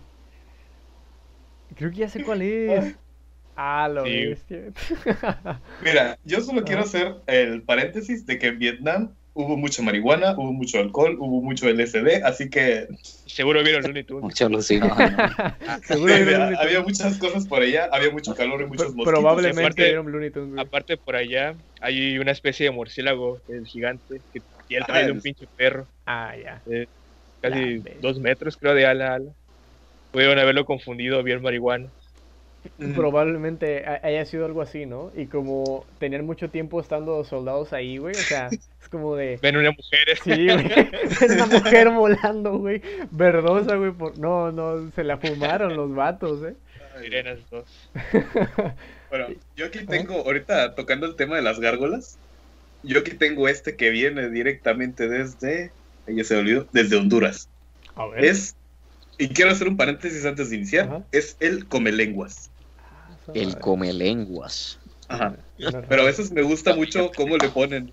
[1.77, 2.97] Creo que ya sé cuál es.
[3.57, 4.37] Ah, lo sí.
[5.83, 10.53] Mira, yo solo quiero hacer el paréntesis de que en Vietnam hubo mucha marihuana, hubo
[10.53, 12.89] mucho alcohol, hubo mucho LSD, así que...
[13.27, 14.25] Seguro vieron Looney Tunes.
[14.25, 14.49] Mucho.
[15.83, 19.13] Seguro había, había muchas cosas por allá, había mucho calor y muchos mosquitos.
[19.13, 20.59] Probablemente aparte, vieron Looney Tunes.
[20.59, 25.13] Aparte por allá hay una especie de murciélago, el gigante, que tiene el traje de
[25.13, 25.87] un pinche perro.
[26.07, 26.63] Ah, ya.
[26.71, 26.87] Eh,
[27.43, 29.33] casi dos metros creo de ala a ala.
[30.13, 31.89] Pudieron haberlo confundido bien marihuana.
[32.95, 35.13] Probablemente haya sido algo así, ¿no?
[35.17, 38.49] Y como tenían mucho tiempo estando soldados ahí, güey, o sea,
[38.83, 39.39] es como de...
[39.43, 40.19] Ven una mujer.
[40.23, 40.69] Sí, güey,
[41.21, 44.19] ven una mujer volando, güey, verdosa, güey, por...
[44.19, 46.55] no, no, se la fumaron los vatos, ¿eh?
[47.01, 47.67] Sirenas dos.
[49.09, 52.19] Bueno, yo aquí tengo, ahorita tocando el tema de las gárgolas,
[52.83, 55.71] yo aquí tengo este que viene directamente desde,
[56.09, 57.49] ya se olvidó, desde Honduras.
[57.95, 58.25] A ver.
[58.25, 58.57] Es,
[59.19, 62.51] y quiero hacer un paréntesis antes de iniciar, es el comelenguas.
[63.35, 64.79] El come lenguas.
[65.09, 65.37] Ajá.
[65.89, 67.93] Pero a veces me gusta mucho cómo le ponen,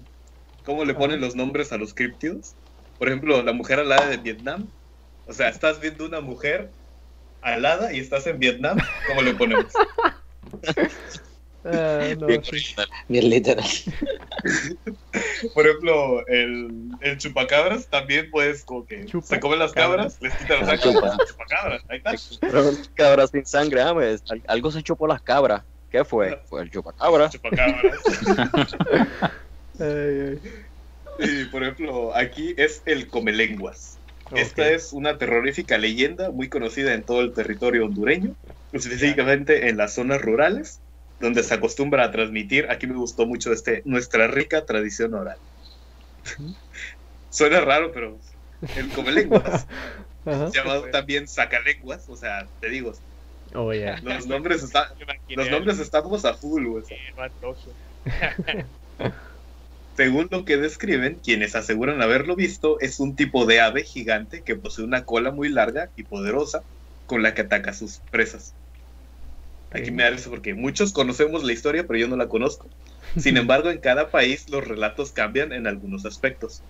[0.65, 2.55] cómo le ponen los nombres a los criptidos.
[2.97, 4.67] Por ejemplo, la mujer alada de Vietnam.
[5.25, 6.69] O sea, estás viendo una mujer
[7.41, 9.73] alada y estás en Vietnam, ¿cómo le ponemos?
[11.65, 12.25] Uh,
[13.07, 13.65] bien, literal.
[15.53, 20.65] Por ejemplo, el, el, chupacabras también puedes como que se comen las cabras, les quitan
[20.65, 22.15] las cabras, chupacabras, ahí está.
[22.95, 25.63] cabras sin sangre, ah, pues, algo se chupó las cabras.
[25.89, 26.37] ¿Qué fue?
[26.49, 27.29] Fue el chupacabra.
[27.29, 27.99] Chupacabras.
[31.19, 33.99] Y por ejemplo, aquí es el comelenguas.
[34.33, 38.35] Esta es una terrorífica leyenda muy conocida en todo el territorio hondureño,
[38.71, 40.79] específicamente en las zonas rurales
[41.23, 45.37] donde se acostumbra a transmitir, aquí me gustó mucho este, nuestra rica tradición oral.
[47.29, 48.17] Suena raro, pero
[48.75, 49.65] el comelenguas,
[50.53, 52.93] llamado también sacalenguas, o sea, te digo,
[53.55, 54.69] oh, los, nombres
[55.29, 56.83] los nombres estamos a full, güey.
[59.95, 64.57] Según lo que describen, quienes aseguran haberlo visto, es un tipo de ave gigante que
[64.57, 66.63] posee una cola muy larga y poderosa
[67.05, 68.53] con la que ataca a sus presas.
[69.73, 72.69] Aquí me da eso porque muchos conocemos la historia, pero yo no la conozco.
[73.17, 76.63] Sin embargo, en cada país los relatos cambian en algunos aspectos,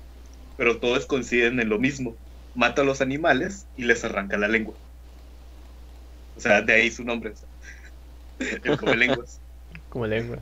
[0.56, 2.18] pero todos coinciden en lo mismo.
[2.54, 4.76] Mata a los animales y les arranca la lengua.
[6.36, 7.34] O sea, de ahí su nombre.
[8.64, 9.42] El come lenguas.
[9.90, 10.42] Como lenguas.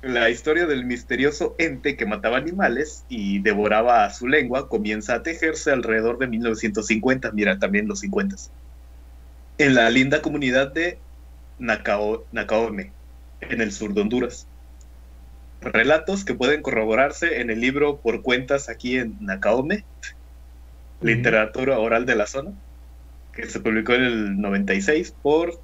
[0.00, 5.22] La historia del misterioso ente que mataba animales y devoraba a su lengua comienza a
[5.22, 7.32] tejerse alrededor de 1950.
[7.32, 8.36] Mira, también los 50.
[9.58, 11.02] En la linda comunidad de
[11.58, 12.92] Nacao, Nacaome,
[13.40, 14.46] en el sur de Honduras.
[15.60, 19.84] Relatos que pueden corroborarse en el libro Por Cuentas aquí en Nacaome,
[21.00, 22.52] literatura oral de la zona,
[23.32, 25.60] que se publicó en el 96 por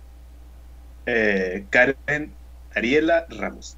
[1.06, 2.32] eh, Karen
[2.74, 3.76] Ariela Ramos.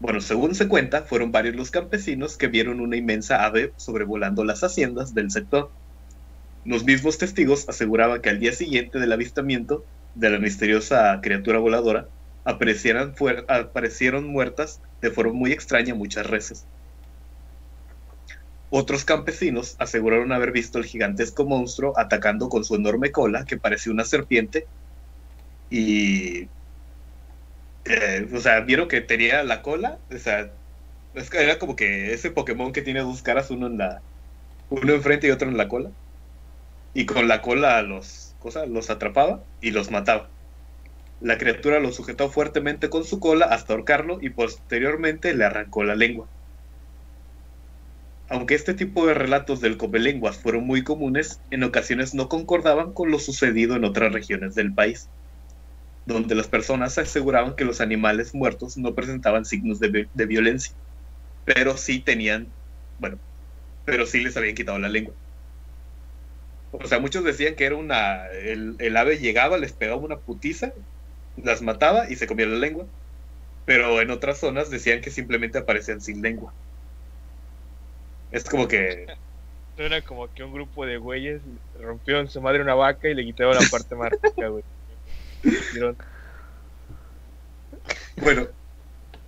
[0.00, 4.62] Bueno, según se cuenta, fueron varios los campesinos que vieron una inmensa ave sobrevolando las
[4.62, 5.70] haciendas del sector.
[6.64, 12.08] Los mismos testigos aseguraban que al día siguiente del avistamiento de la misteriosa criatura voladora,
[12.44, 13.14] aparecieran
[13.48, 16.66] aparecieron muertas de forma muy extraña muchas reses.
[18.70, 23.92] Otros campesinos aseguraron haber visto el gigantesco monstruo atacando con su enorme cola que parecía
[23.92, 24.66] una serpiente
[25.70, 26.48] y
[27.84, 30.50] eh, o sea, vieron que tenía la cola, o sea,
[31.32, 34.02] era como que ese Pokémon que tiene dos caras, uno en la
[34.68, 35.90] uno enfrente y otro en la cola.
[36.94, 38.23] Y con la cola los
[38.68, 40.32] los atrapaba y los mataba.
[41.20, 45.96] La criatura lo sujetó fuertemente con su cola hasta ahorcarlo y posteriormente le arrancó la
[45.96, 46.30] lengua.
[48.28, 53.10] Aunque este tipo de relatos del comelenguas fueron muy comunes, en ocasiones no concordaban con
[53.10, 55.10] lo sucedido en otras regiones del país,
[56.06, 60.76] donde las personas aseguraban que los animales muertos no presentaban signos de, de violencia,
[61.44, 62.54] pero sí tenían,
[62.98, 63.20] bueno,
[63.84, 65.16] pero sí les habían quitado la lengua.
[66.82, 70.72] O sea, muchos decían que era una, el, el ave llegaba, les pegaba una putiza,
[71.36, 72.86] las mataba y se comía la lengua,
[73.64, 76.54] pero en otras zonas decían que simplemente aparecían sin lengua.
[78.30, 79.06] Es como que
[79.76, 81.42] Suena como que un grupo de güeyes
[81.80, 84.64] rompieron su madre una vaca y le quitaron la parte más rica, güey.
[88.16, 88.46] Bueno,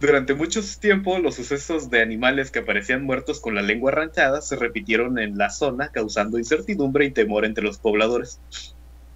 [0.01, 4.57] durante muchos tiempos los sucesos de animales que aparecían muertos con la lengua arrancada se
[4.57, 8.43] repitieron en la zona, causando incertidumbre y temor entre los pobladores,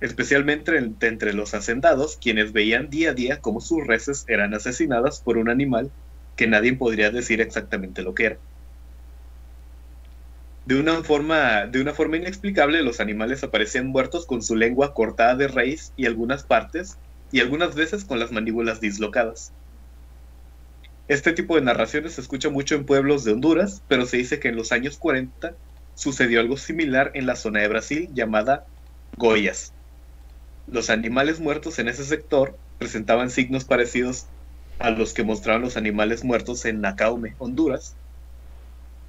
[0.00, 5.22] especialmente en- entre los hacendados, quienes veían día a día cómo sus reses eran asesinadas
[5.22, 5.94] por un animal
[6.36, 8.40] que nadie podría decir exactamente lo que era.
[10.64, 15.34] De una forma, de una forma inexplicable, los animales aparecían muertos con su lengua cortada
[15.36, 16.98] de raíz y algunas partes,
[17.30, 19.54] y algunas veces con las mandíbulas dislocadas.
[21.10, 24.46] Este tipo de narraciones se escucha mucho en pueblos de Honduras, pero se dice que
[24.46, 25.56] en los años 40
[25.92, 28.68] sucedió algo similar en la zona de Brasil llamada
[29.16, 29.74] Goiás.
[30.66, 34.28] Los animales muertos en ese sector presentaban signos parecidos
[34.78, 37.96] a los que mostraban los animales muertos en Nacaume, Honduras.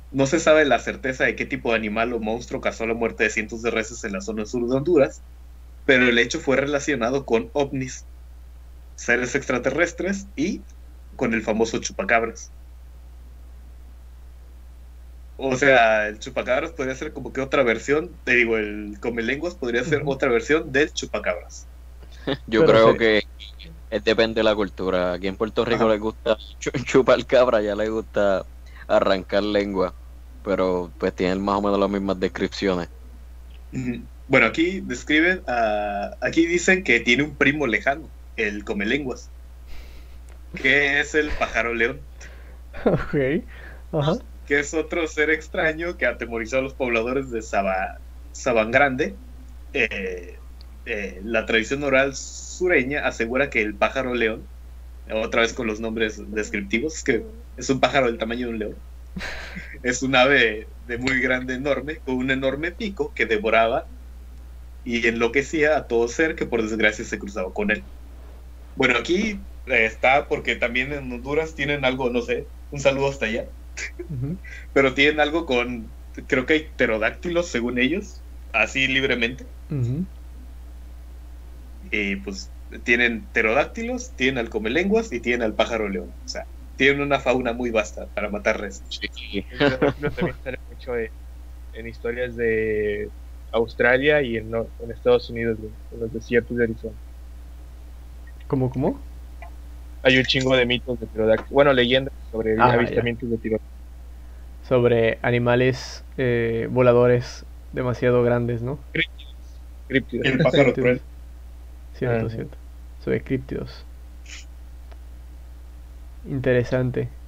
[0.10, 3.26] No se sabe la certeza de qué tipo de animal o monstruo causó la muerte
[3.26, 5.22] de cientos de reses en la zona sur de Honduras,
[5.86, 8.08] pero el hecho fue relacionado con ovnis,
[8.96, 10.66] seres extraterrestres y
[11.16, 12.54] con el famoso chupacabras.
[15.36, 19.84] O sea, el chupacabras podría ser como que otra versión, te digo, el comelenguas podría
[19.84, 21.70] ser otra versión del chupacabras.
[22.46, 22.98] Yo Pero creo sí.
[22.98, 23.24] que
[23.90, 25.14] es depende de la cultura.
[25.14, 25.90] Aquí en Puerto Rico Ajá.
[25.90, 28.46] les gusta chu- chupar cabra, ya les gusta
[28.88, 29.96] arrancar lengua.
[30.44, 32.90] Pero pues tienen más o menos las mismas descripciones.
[34.28, 39.32] Bueno, aquí describen, a- aquí dicen que tiene un primo lejano, el comelenguas,
[40.56, 42.00] que es el pájaro león.
[42.86, 43.44] Ok.
[43.94, 44.14] Ajá.
[44.48, 48.00] que es otro ser extraño que atemorizó a los pobladores de Saba,
[48.32, 49.16] Sabangrande.
[49.74, 50.38] Eh,
[50.86, 54.44] eh, la tradición oral sureña asegura que el pájaro león,
[55.12, 57.26] otra vez con los nombres descriptivos, es que
[57.58, 58.76] es un pájaro del tamaño de un león.
[59.84, 63.86] Es un ave de muy grande, enorme, con un enorme pico que devoraba
[64.86, 67.84] y enloquecía a todo ser que por desgracia se cruzaba con él.
[68.76, 73.46] Bueno, aquí está porque también en Honduras tienen algo, no sé, un saludo hasta allá
[74.74, 75.92] pero tienen algo con,
[76.28, 78.22] creo que hay pterodáctilos según ellos,
[78.54, 79.46] así libremente.
[81.92, 82.52] Y pues
[82.84, 86.14] tienen pterodáctilos, tienen al comelenguas y tienen al pájaro león.
[86.24, 86.46] O sea,
[86.76, 88.84] tienen una fauna muy vasta para matar res.
[88.88, 89.46] Sí.
[89.58, 91.12] También mucho en,
[91.74, 93.10] en historias de
[93.52, 95.58] Australia y en, en Estados Unidos,
[95.92, 96.96] en los desiertos de Arizona.
[98.48, 99.11] ¿Cómo, cómo?
[100.04, 103.72] Hay un chingo de mitos de pterodáctilos, bueno, leyendas sobre Ah, avistamientos de pterodáctilos.
[104.62, 108.86] Sobre animales eh, voladores demasiado grandes, ¿no?
[109.88, 110.28] críptidos.
[110.32, 111.04] El pájaro cruel.
[111.94, 112.30] Cierto, Ajá.
[112.30, 112.58] cierto.
[113.00, 113.88] Sobre críptidos.
[116.24, 117.20] Interesante.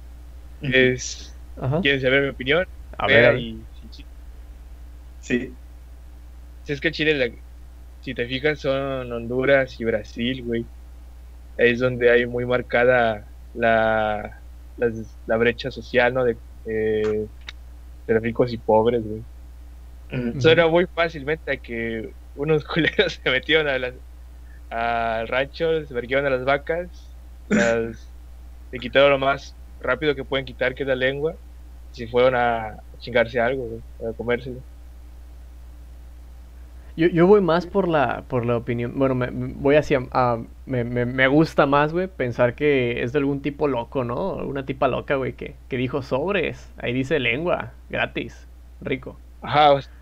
[0.60, 1.80] Es, Ajá.
[1.80, 2.66] ¿Quieren saber mi opinión?
[2.98, 3.68] A ver, y-
[5.18, 5.58] Sí.
[6.62, 7.30] Si es que Chile, la-
[8.00, 10.70] si te fijas, son Honduras y Brasil, güey.
[11.56, 14.44] Es donde hay muy marcada la,
[14.76, 16.24] la brecha social, ¿no?
[16.24, 17.28] De, eh,
[18.06, 19.26] de ricos y pobres, güey.
[20.12, 20.40] Ujú.
[20.40, 23.94] Suena muy fácilmente a que unos culeros se metieron a las,
[24.70, 28.14] al rancho, se verguieron a las vacas, las,
[28.72, 31.36] le quitaron lo más rápido que pueden quitar, que es la lengua,
[31.92, 34.64] y se fueron a chingarse algo, güey, a comérselo.
[36.96, 38.98] Yo, yo voy más por la, por la opinión.
[38.98, 40.00] Bueno, me, voy hacia.
[40.12, 44.34] ah, me, me, me gusta más, güey, pensar que es de algún tipo loco, ¿no?
[44.36, 46.72] Una tipa loca, güey, que, que dijo sobres.
[46.78, 48.46] Ahí dice lengua, gratis,
[48.80, 49.18] rico.
[49.42, 49.92] Ajá, o sea,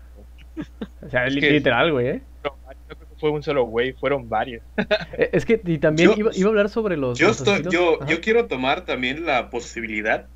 [1.05, 2.21] O sea, Es literal, güey, ¿eh?
[2.43, 4.63] no, no creo que fue un solo güey, fueron varios.
[5.17, 7.17] Eh, Es que, y también Yo- iba, iba a hablar sobre los.
[7.19, 8.09] Yo, los estoy, yo, Ajá.
[8.11, 10.27] yo quiero tomar también la posibilidad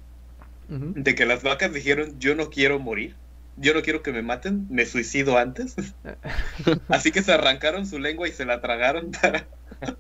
[0.70, 3.16] de que las vacas dijeron yo no quiero morir,
[3.56, 5.76] yo no quiero que me maten, me suicido antes.
[6.90, 9.48] Así que se arrancaron su lengua y se la tragaron para...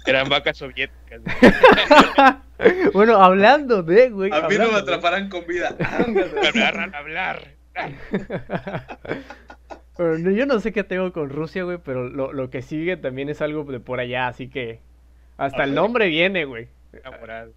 [0.05, 1.21] Eran vacas soviéticas.
[1.21, 2.91] güey.
[2.93, 4.31] bueno, hablando de, güey.
[4.31, 5.75] A mí no me atraparán con vida.
[5.79, 7.47] hablar, hablar.
[9.97, 12.97] Bueno, no- yo no sé qué tengo con Rusia, güey, pero lo, lo que sigue
[12.97, 14.79] también es algo de por allá, así que
[15.37, 16.67] hasta el nombre viene, güey.
[16.93, 17.51] Enamorado.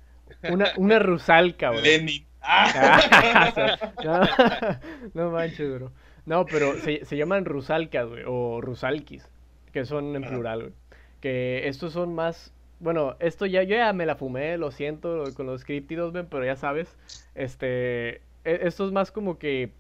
[0.49, 1.83] Una, una rusalka, güey.
[1.83, 2.27] Lenin.
[2.43, 5.93] Ah, no, no manches, bro.
[6.25, 9.29] No, pero se, se llaman rusalkas, güey, o rusalkis,
[9.73, 10.73] que son en plural, güey.
[11.21, 15.47] Que estos son más, bueno, esto ya, yo ya me la fumé, lo siento, con
[15.47, 16.97] los críptidos, ven, pero ya sabes,
[17.35, 19.73] este, e- esto es más como que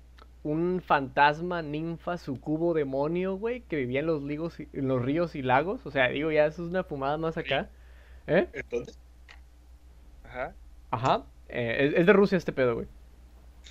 [0.42, 5.42] un fantasma, ninfa, sucubo, demonio, güey, que vivía en los, ligos en los ríos y
[5.42, 7.70] lagos, o sea, digo, ya eso es una fumada más acá,
[8.26, 8.48] ¿eh?
[8.52, 8.98] Entonces,
[10.24, 10.54] Ajá.
[10.90, 12.86] Ajá, eh, es, es de Rusia este pedo, güey.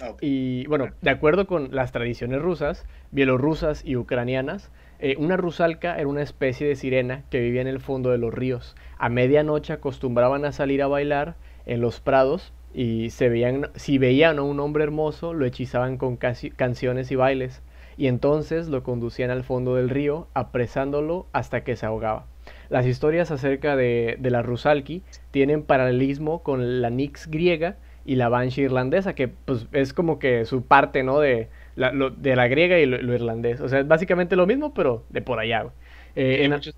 [0.02, 0.16] Ah.
[0.22, 4.72] Y bueno, de acuerdo con las tradiciones rusas, bielorrusas y ucranianas,
[5.02, 8.34] eh, una rusalka era una especie de sirena que vivía en el fondo de los
[8.34, 8.76] ríos.
[8.98, 11.36] A medianoche acostumbraban a salir a bailar
[11.66, 16.18] en los prados y se veían, si veían a un hombre hermoso, lo hechizaban con
[16.18, 17.62] canciones y bailes.
[17.98, 22.26] Y entonces lo conducían al fondo del río, apresándolo hasta que se ahogaba.
[22.70, 27.78] Las historias acerca de, de la Rusalki tienen paralelismo con la Nix griega
[28.12, 31.20] y la Banshee irlandesa, que pues es como que su parte, ¿no?
[31.20, 33.62] De la, lo- de la griega y lo, lo irlandés.
[33.62, 35.74] O sea, es básicamente lo mismo, pero de por allá, güey.
[36.16, 36.76] Eh, Hay en- muchos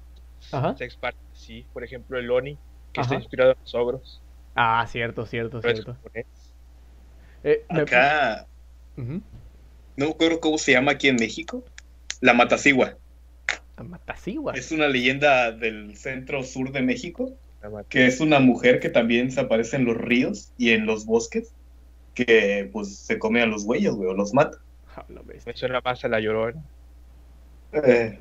[0.51, 0.75] Ajá.
[0.75, 1.65] sex parties, sí.
[1.71, 2.57] Por ejemplo, el Oni,
[2.91, 4.21] que está inspirado en los ogros.
[4.55, 5.95] Ah, cierto, cierto, pero cierto.
[7.43, 8.45] Eh, me- Acá,
[8.97, 9.21] no
[9.95, 11.63] me acuerdo cómo se llama aquí en México.
[12.19, 12.97] La Matacigua.
[13.77, 14.53] A Matacigua.
[14.53, 17.35] Es una leyenda del centro sur de México, La.
[17.89, 21.53] Que es una mujer que también se aparece en los ríos y en los bosques,
[22.13, 24.57] que pues se come a los güeyes, güey, o los mata.
[24.95, 25.05] Ah.
[25.45, 26.61] Me suena más a la llorona.
[27.73, 28.19] Eh,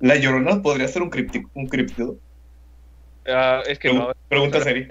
[0.00, 2.16] la llorona podría ser un críptico, un críptido.
[3.26, 4.10] Ah, es que no.
[4.28, 4.88] Pregunta seria.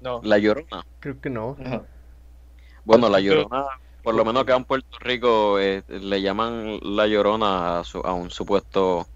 [0.00, 0.20] No.
[0.24, 0.86] La Llorona.
[1.00, 1.56] Creo que no.
[1.62, 1.82] Ajá.
[2.86, 3.66] Bueno, la Llorona,
[4.02, 8.14] por lo menos acá en Puerto Rico, eh, le llaman la Llorona a, su- a
[8.14, 9.06] un supuesto,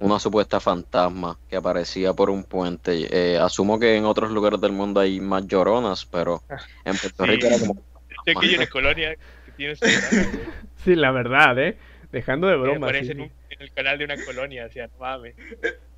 [0.00, 3.08] una supuesta fantasma que aparecía por un puente.
[3.10, 6.42] Eh, asumo que en otros lugares del mundo hay más lloronas, pero
[6.84, 7.30] en Puerto Sí.
[7.30, 7.74] Rico era como...
[8.24, 9.14] Sé que hay una colonia
[9.46, 9.84] que tiene su.
[10.84, 11.76] Sí, la verdad, ¿eh?
[12.12, 12.86] Dejando de broma.
[12.86, 15.34] aparece sí, en, en el canal de una colonia, o sea, no mames.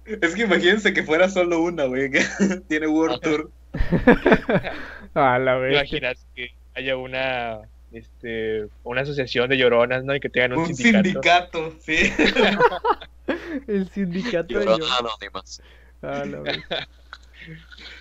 [0.04, 2.22] Es que imagínense que fuera solo una, güey, que
[2.68, 3.50] tiene World Tour.
[5.14, 5.98] Ah, la ¿Te bestia.
[5.98, 7.60] imaginas que haya una
[7.92, 10.14] este una asociación de lloronas, ¿no?
[10.14, 11.04] Y que tengan un, Un sindicato.
[11.04, 11.96] sindicato, sí.
[13.68, 15.62] El sindicato de Lloronas Yo- anónimas.
[16.02, 16.24] Ah.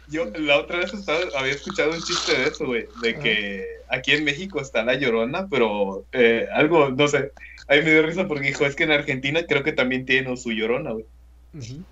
[0.09, 4.11] Yo la otra vez estaba- había escuchado un chiste de eso, güey, de que aquí
[4.11, 7.31] en México está la llorona, pero eh, algo, no sé,
[7.67, 10.51] ahí me dio risa porque dijo, es que en Argentina creo que también tienen su
[10.51, 11.05] llorona, güey.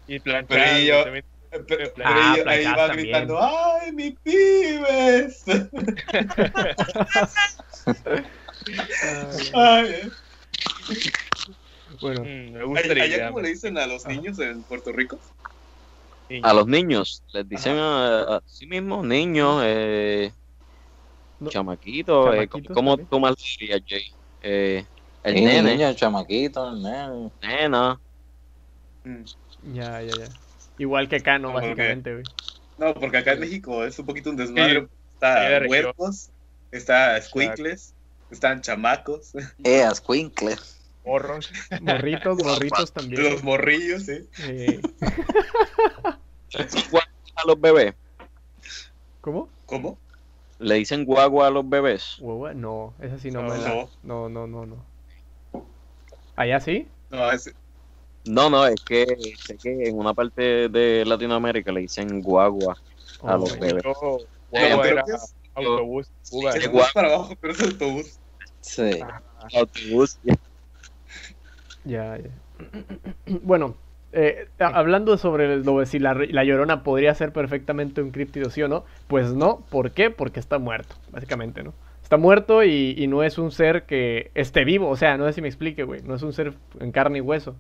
[0.08, 1.26] Y Pero ella- güey, también.
[1.52, 3.08] Eh, Pero, pero Ah, ella- ahí placas va también.
[3.08, 5.44] gritando, ¡ay, mi pibes!
[9.56, 10.12] Ay,
[12.02, 15.18] bueno, Mm, me ¿Allá cómo le dicen a los niños en Puerto Rico?
[16.30, 16.42] Sí.
[16.44, 20.32] A los niños, les dicen a, a sí mismos, niños, eh,
[21.40, 21.50] No.
[21.50, 24.04] chamaquitos, eh, ¿cómo tú mal dirías, Jay?
[24.42, 24.86] Eh,
[25.24, 27.32] el Sí, nene, niño, chamaquito, el nene.
[27.42, 28.00] nena,
[29.74, 30.28] ya, ya, ya.
[30.78, 31.54] Igual que acá, ¿no?
[31.54, 32.24] Básicamente, güey.
[32.78, 34.82] No, porque acá en México es un poquito un desmadre.
[34.82, 35.94] Sí, Está región.
[36.78, 37.94] Está squinkles,
[38.30, 39.32] están chamacos,
[39.64, 40.56] Eh, ascuincle.
[41.06, 41.50] Morros.
[41.82, 43.24] Morritos, morritos también.
[43.24, 44.28] los morrillos, sí.
[44.44, 44.82] Eh,
[47.36, 47.94] a los bebés,
[49.22, 49.50] ¿Cómo?
[49.66, 49.98] ¿Cómo?
[50.60, 52.16] le dicen guagua a los bebés.
[52.20, 52.54] ¿Hueva?
[52.54, 53.50] No, esa sí no, No.
[53.50, 53.88] me la...
[54.04, 54.86] No, no, no, no.
[56.36, 56.88] ¿Allá sí?
[57.10, 57.54] No, es,
[58.26, 59.06] No, no, es que
[59.46, 62.74] sé que en una parte de Latinoamérica le dicen guagua
[63.22, 63.84] a Oh, los bebés.
[63.84, 64.18] Yo,
[64.50, 66.54] guagua era es, autobús, guau.
[66.74, 68.20] más para abajo, pero es autobús.
[68.62, 69.00] Sí.
[69.54, 70.20] Autobús.
[71.84, 72.30] Ya, ya.
[73.42, 73.76] Bueno,
[74.12, 78.62] eh, hablando sobre lo de si la, la llorona podría ser perfectamente un críptido, sí
[78.62, 79.66] o no, pues no.
[79.70, 80.10] ¿Por qué?
[80.10, 81.74] Porque está muerto, básicamente, ¿no?
[82.02, 85.34] Está muerto y, y no es un ser que esté vivo, o sea, no sé
[85.34, 86.02] si me explique, güey.
[86.04, 87.56] No es un ser en carne y hueso.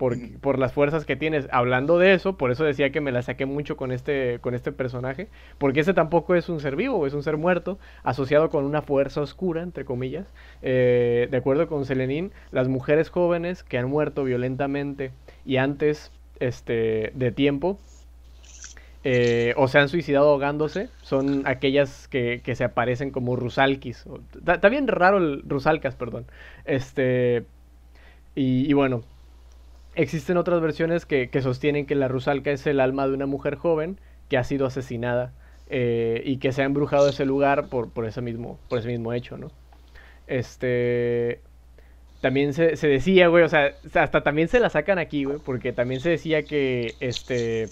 [0.00, 1.46] Por, las fuerzas que tienes.
[1.52, 4.72] Hablando de eso, por eso decía que me la saqué mucho con este, con este
[4.72, 5.28] personaje.
[5.58, 9.20] Porque ese tampoco es un ser vivo, es un ser muerto, asociado con una fuerza
[9.20, 10.26] oscura, entre comillas.
[10.62, 15.10] Eh, de acuerdo con Selenín, las mujeres jóvenes que han muerto violentamente
[15.44, 17.78] y antes este, de tiempo,
[19.04, 24.06] eh, o se han suicidado ahogándose, son aquellas que, que se aparecen como rusalkis.
[24.46, 26.24] Está bien raro el rusalcas, perdón.
[26.64, 27.44] Este,
[28.34, 29.02] y, y bueno,
[29.94, 33.56] existen otras versiones que, que sostienen que la rusalka es el alma de una mujer
[33.56, 35.32] joven que ha sido asesinada
[35.68, 39.12] eh, y que se ha embrujado ese lugar por, por, ese mismo, por ese mismo
[39.12, 39.50] hecho, ¿no?
[40.26, 41.40] Este.
[42.20, 45.72] También se, se decía, güey, o sea, hasta también se la sacan aquí, güey, porque
[45.72, 47.68] también se decía que, este,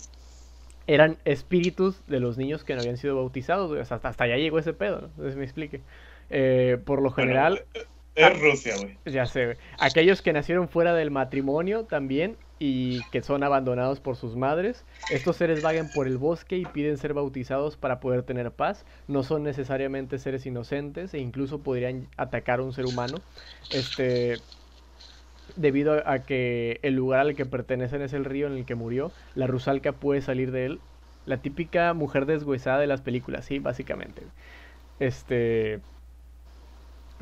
[0.86, 4.24] eran espíritus de los niños que no habían sido bautizados, güey, o sea, hasta, hasta
[4.24, 5.06] allá llegó ese pedo, ¿no?
[5.08, 5.82] Entonces me explique.
[6.30, 7.64] Eh, por lo Bueno, general,
[8.18, 9.00] es Rusia, güey.
[9.04, 14.16] ya sé, güey, aquellos que nacieron fuera del matrimonio también y que son abandonados por
[14.16, 18.52] sus madres, estos seres vagan por el bosque y piden ser bautizados para poder tener
[18.52, 23.22] paz, no son necesariamente seres inocentes e incluso podrían atacar a un ser humano,
[23.70, 24.42] este,
[25.56, 29.12] debido a- que el lugar al que pertenecen es el río en el que murió,
[29.34, 30.82] la rusalka puede salir de él,
[31.24, 34.26] la típica mujer deshuesada de las películas, sí, básicamente.
[34.98, 35.82] Este,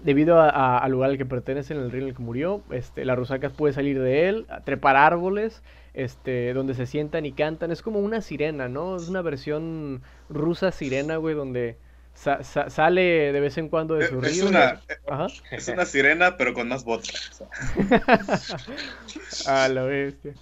[0.03, 2.63] debido a- a- al lugar al que pertenece en el río en el que murió,
[2.71, 5.63] este, la rusalka puede salir de él, trepar árboles,
[5.95, 8.97] este, donde se sientan y cantan, es como una sirena, ¿no?
[8.97, 11.77] Es una versión rusa sirena, güey, donde
[12.15, 14.45] sa- sa- sale de vez en cuando de su Es río.
[14.45, 15.27] y- una, Ajá.
[15.51, 17.13] es una sirena, pero con más vodka.
[17.31, 17.35] o
[18.37, 19.65] sea.
[19.65, 20.35] A la bestia.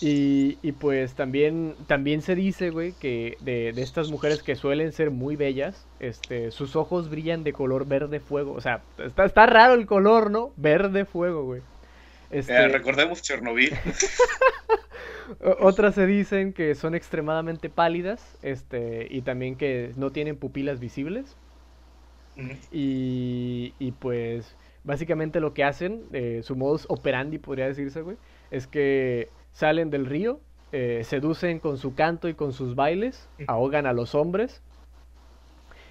[0.00, 4.92] Y, y pues también, también se dice, güey, que de, de estas mujeres que suelen
[4.92, 8.52] ser muy bellas, este, sus ojos brillan de color verde fuego.
[8.52, 10.52] O sea, está, está raro el color, ¿no?
[10.56, 11.62] Verde fuego, güey.
[12.30, 13.72] Este, Eh, recordemos Chernobyl.
[15.60, 21.36] otras se dicen que son extremadamente pálidas, este, y también que no tienen pupilas visibles.
[23.80, 28.16] Y pues básicamente lo que hacen, eh, su modus operandi podría decirse, güey,
[28.50, 30.38] es que salen del río,
[30.70, 34.62] eh, seducen con su canto y con sus bailes, ahogan a los hombres.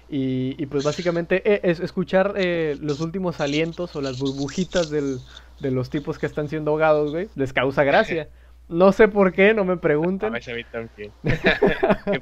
[0.08, 5.18] Y, y pues básicamente eh, es escuchar eh, los últimos alientos o las burbujitas del-
[5.60, 8.28] de los tipos que están siendo ahogados, güey, les causa gracia.
[8.70, 10.28] No sé por qué, no me pregunten.
[10.34, 11.10] a mí también.
[11.24, 12.20] Qué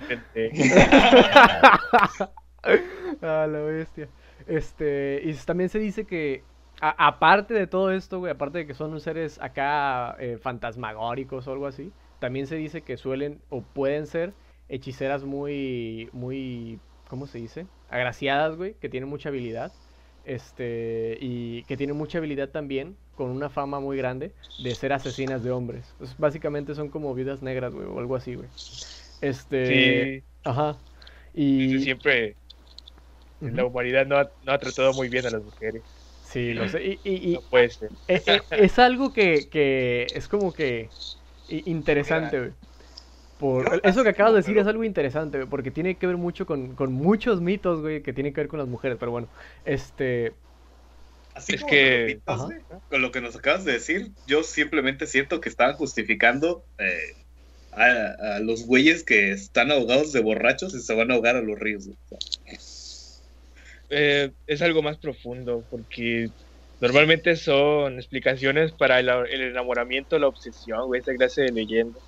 [3.21, 4.09] la bestia.
[4.47, 6.45] Este, y también se dice que,
[6.81, 11.53] a- aparte de todo esto, güey, aparte de que son seres acá eh, fantasmagóricos o
[11.53, 14.35] algo así, también se dice que suelen o pueden ser
[14.69, 17.67] hechiceras muy, muy, ¿cómo se dice?
[17.89, 19.73] Agraciadas, güey, que tienen mucha habilidad.
[20.25, 25.45] Este, y que tienen mucha habilidad también, con una fama muy grande, de ser asesinas
[25.45, 25.95] de hombres.
[25.99, 28.49] Pues, básicamente son como viudas negras, güey, o algo así, güey.
[29.21, 30.77] Este, Sí, ajá.
[31.35, 31.79] Y...
[31.81, 32.37] siempre
[33.41, 35.83] la humanidad no ha, no ha tratado muy bien a las mujeres.
[36.37, 36.85] Sí, lo sé.
[36.85, 37.89] Y, y- y No puede ser.
[38.09, 40.91] e- e- es algo que, que es como que
[41.49, 42.51] interesante, güey.
[43.41, 46.45] Por, eso que acabas de decir es algo interesante, güey, porque tiene que ver mucho
[46.45, 48.99] con, con muchos mitos, güey, que tienen que ver con las mujeres.
[49.01, 49.29] Pero bueno,
[49.65, 50.35] este...
[51.35, 52.61] Así Es como que- güey,
[52.91, 57.15] con lo que nos acabas de decir, yo simplemente siento que estaban justificando eh,
[57.73, 61.41] a, a los güeyes que están ahogados de borrachos y se van a ahogar a
[61.41, 61.87] los ríos.
[61.87, 61.99] güey.
[63.91, 66.29] Eh, es algo más profundo porque
[66.81, 71.99] normalmente son explicaciones para el, el enamoramiento, la obsesión, güey, esa clase de leyenda.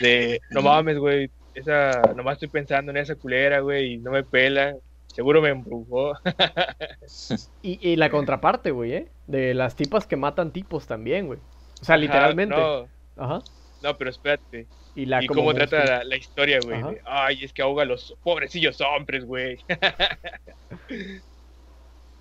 [0.00, 4.22] De, no mames, güey, esa, nomás estoy pensando en esa culera, güey, y no me
[4.22, 4.74] pela,
[5.06, 6.12] seguro me embrujó.
[7.60, 9.12] Y, y la contraparte, güey, ¿eh?
[9.26, 11.40] De las tipas que matan tipos también, güey.
[11.80, 12.54] O sea, Ajá, literalmente.
[12.54, 13.40] No, Ajá.
[13.82, 14.68] no, pero espérate.
[14.98, 16.80] Y la y cómo trata la, la historia, güey.
[16.80, 16.90] Ajá.
[17.04, 19.56] Ay, es que ahoga a los pobrecillos hombres, güey.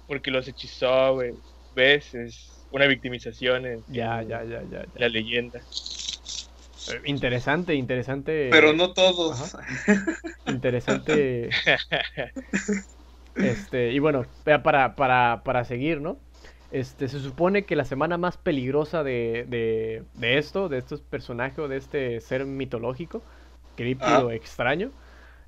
[0.08, 1.34] Porque los hechizó, güey.
[1.76, 2.14] ¿Ves?
[2.14, 4.84] Es una victimización en, Ya, en ya, ya, ya.
[4.84, 4.86] ya.
[4.94, 5.60] la leyenda.
[5.60, 8.50] Eh, Interesante, interesante.
[8.52, 9.58] Pero no todos.
[10.46, 11.50] Interesante.
[13.36, 16.18] Este, y bueno, para, para, para seguir, ¿no?
[16.72, 21.60] Este, se supone que la semana más peligrosa de, de, de esto, de estos personajes,
[21.60, 23.24] o de este ser mitológico,
[23.76, 24.36] críptido, Ah.
[24.36, 24.92] extraño,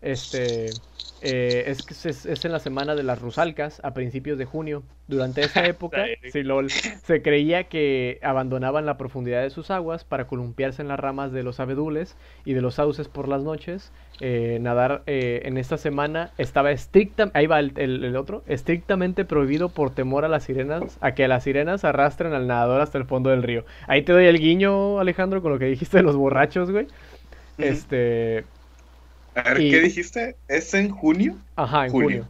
[0.02, 0.82] este,
[1.22, 4.84] eh, es, es, es en la semana de las Rusalcas, a principios de junio.
[5.08, 6.24] Durante esa época, Eric.
[6.26, 11.00] sí, lol, se creía que abandonaban la profundidad de sus aguas para columpiarse en las
[11.00, 13.92] ramas de los abedules y de los sauces por las noches.
[14.22, 19.24] Eh, nadar eh, en esta semana estaba estricta, ahí va el, el- el otro, estrictamente
[19.26, 23.06] prohibido por temor a las sirenas, a que las sirenas arrastren al nadador hasta el
[23.06, 23.66] fondo del río.
[23.88, 26.88] Ahí te doy el guiño, Alejandro, con lo que dijiste de los borrachos, güey.
[27.58, 28.48] Este,
[29.36, 30.36] A ver, Y- ¿qué dijiste?
[30.48, 31.38] ¿Es en junio?
[31.56, 32.28] ajá, en junio.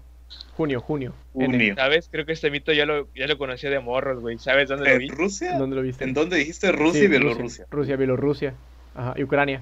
[0.55, 1.13] Junio, junio.
[1.33, 1.73] Junio.
[1.75, 2.09] ¿Sabes?
[2.11, 4.37] Creo que este mito ya lo, ya lo conocía de morros, güey.
[4.37, 5.07] ¿Sabes dónde lo vi?
[5.07, 5.57] ¿En Rusia?
[5.57, 6.03] ¿Dónde lo viste?
[6.03, 6.71] ¿En dónde dijiste?
[6.71, 7.65] Rusia Sí, y Bielorrusia.
[7.71, 8.53] Rusia, Bielorrusia.
[8.93, 9.61] Ajá, y Ucrania.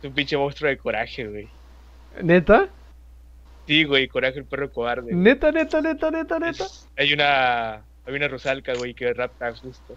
[0.00, 1.48] Es un pinche monstruo de coraje, güey.
[2.22, 2.68] ¿Neta?
[3.66, 5.02] Sí, güey, coraje el perro cobarde.
[5.12, 5.16] güey.
[5.16, 6.64] ¿Neta, neta, neta, neta, neta?
[6.64, 9.96] Es- hay una hay una rusalca, güey, que rapta justo.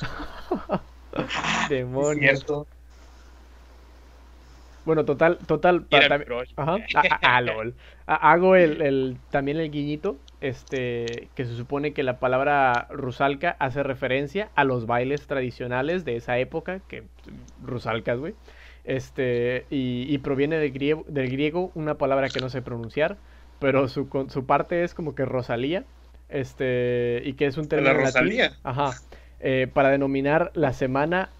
[1.68, 2.44] Demonios.
[4.86, 5.84] Bueno, total, total.
[5.90, 6.76] Y pa- era mi también- Ajá.
[7.22, 7.74] ah, lol.
[8.06, 13.82] Hago el, el- también el guiñito, este, que se supone que la palabra rusalka hace
[13.82, 17.02] referencia a los bailes tradicionales de esa época, que
[17.62, 18.34] rusalcas, güey.
[18.84, 23.16] Este, y, y proviene del griego, del griego una palabra que no sé pronunciar,
[23.58, 25.82] pero su, con- su parte es como que Rosalía,
[26.28, 28.52] este, y que es un término latín, Rosalía?
[28.62, 28.92] ajá,
[29.40, 31.30] eh, para denominar la semana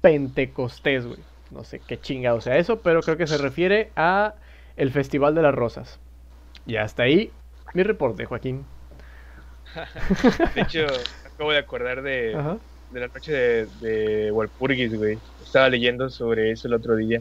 [0.00, 1.18] Pentecostés, güey.
[1.50, 4.34] No sé qué chingado sea eso, pero creo que se refiere a
[4.76, 5.98] el Festival de las Rosas.
[6.66, 7.32] Y hasta ahí
[7.74, 8.64] mi reporte, Joaquín.
[10.54, 10.86] De hecho,
[11.24, 12.58] acabo de acordar de, Ajá.
[12.90, 15.18] de la noche de, de Walpurgis, güey.
[15.40, 17.20] Estaba leyendo sobre eso el otro día.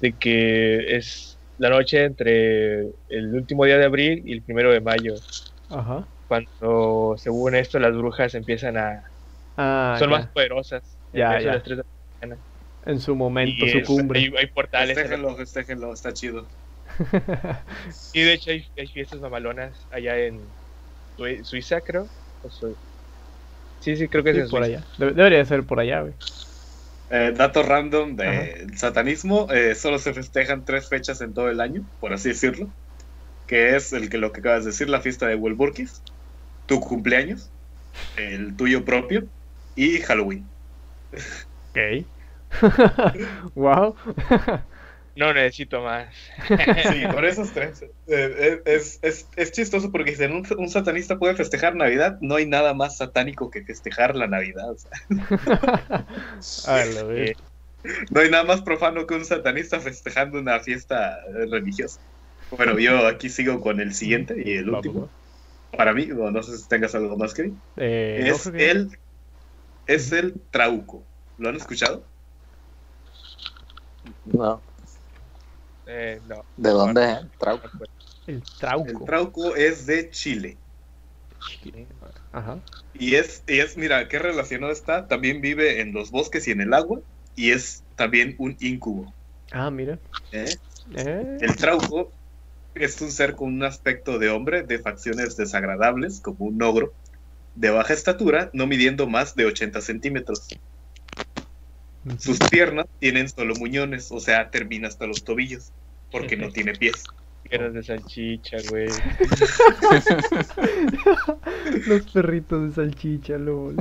[0.00, 4.80] De que es la noche entre el último día de abril y el primero de
[4.80, 5.14] mayo.
[5.68, 6.06] Ajá.
[6.26, 9.04] Cuando, según esto, las brujas empiezan a.
[9.56, 10.16] Ah, son ya.
[10.16, 10.96] más poderosas.
[11.12, 11.54] Ya, ya.
[11.54, 11.84] las tres de
[12.28, 12.38] la
[12.86, 14.20] En su momento, Y su es- cumbre.
[14.20, 14.96] Hay, hay portales.
[15.36, 16.48] festéjenlo, está chido.
[18.12, 20.40] Y de hecho hay, hay fiestas mamalonas allá en
[21.16, 22.08] Sui- Suiza, creo.
[23.80, 24.78] Sí, sí, creo que es Sí, en por Suiza.
[24.78, 24.86] allá.
[24.98, 26.14] Debe- debería ser por allá, güey.
[27.10, 28.30] Eh, dato random Ajá.
[28.30, 32.72] del satanismo, eh, solo se festejan tres fechas en todo el año, por así decirlo,
[33.46, 36.02] que es el que lo que acabas de decir, la fiesta de Welburkis,
[36.66, 37.52] tu cumpleaños,
[38.16, 39.28] el tuyo propio
[39.74, 40.52] y Halloween.
[41.12, 42.06] Ok.
[43.54, 43.94] wow.
[45.16, 46.14] No necesito más.
[46.92, 47.84] Sí, por esos tres.
[48.06, 52.46] Eh, es, es, es chistoso porque si un, un satanista puede festejar Navidad, no hay
[52.46, 54.74] nada más satánico que festejar la Navidad.
[56.66, 57.36] A la vez.
[58.10, 62.00] no hay nada más profano que un satanista festejando una fiesta eh, religiosa.
[62.50, 65.08] Bueno, yo aquí sigo con el siguiente y el último.
[65.76, 68.98] Para mí, no sé si tengas algo más que Eh, no es que- el
[69.86, 71.06] es el trauco.
[71.38, 72.09] ¿Lo han escuchado?
[74.24, 74.60] No.
[75.86, 76.44] Eh, no.
[76.56, 77.18] ¿De dónde es?
[77.38, 77.68] Trauco.
[78.26, 79.04] El El trauco.
[79.04, 80.56] trauco es de Chile.
[82.32, 82.58] Ajá.
[82.94, 85.08] Y es, y es, mira, qué relacionado está.
[85.08, 87.00] También vive en los bosques y en el agua.
[87.34, 89.12] Y es también un incubo.
[89.52, 89.98] Ah, mira.
[90.32, 90.44] ¿eh?
[90.94, 92.12] Eh, El trauco
[92.74, 96.92] es un ser con un aspecto de hombre, de facciones desagradables, como un ogro,
[97.54, 100.46] de baja estatura, no midiendo más de 80 centímetros.
[102.18, 105.72] Sus piernas tienen solo muñones, o sea, termina hasta los tobillos,
[106.10, 107.04] porque no tiene pies.
[107.42, 108.88] Piernas de salchicha, güey.
[111.86, 113.76] Los perritos de salchicha, lol.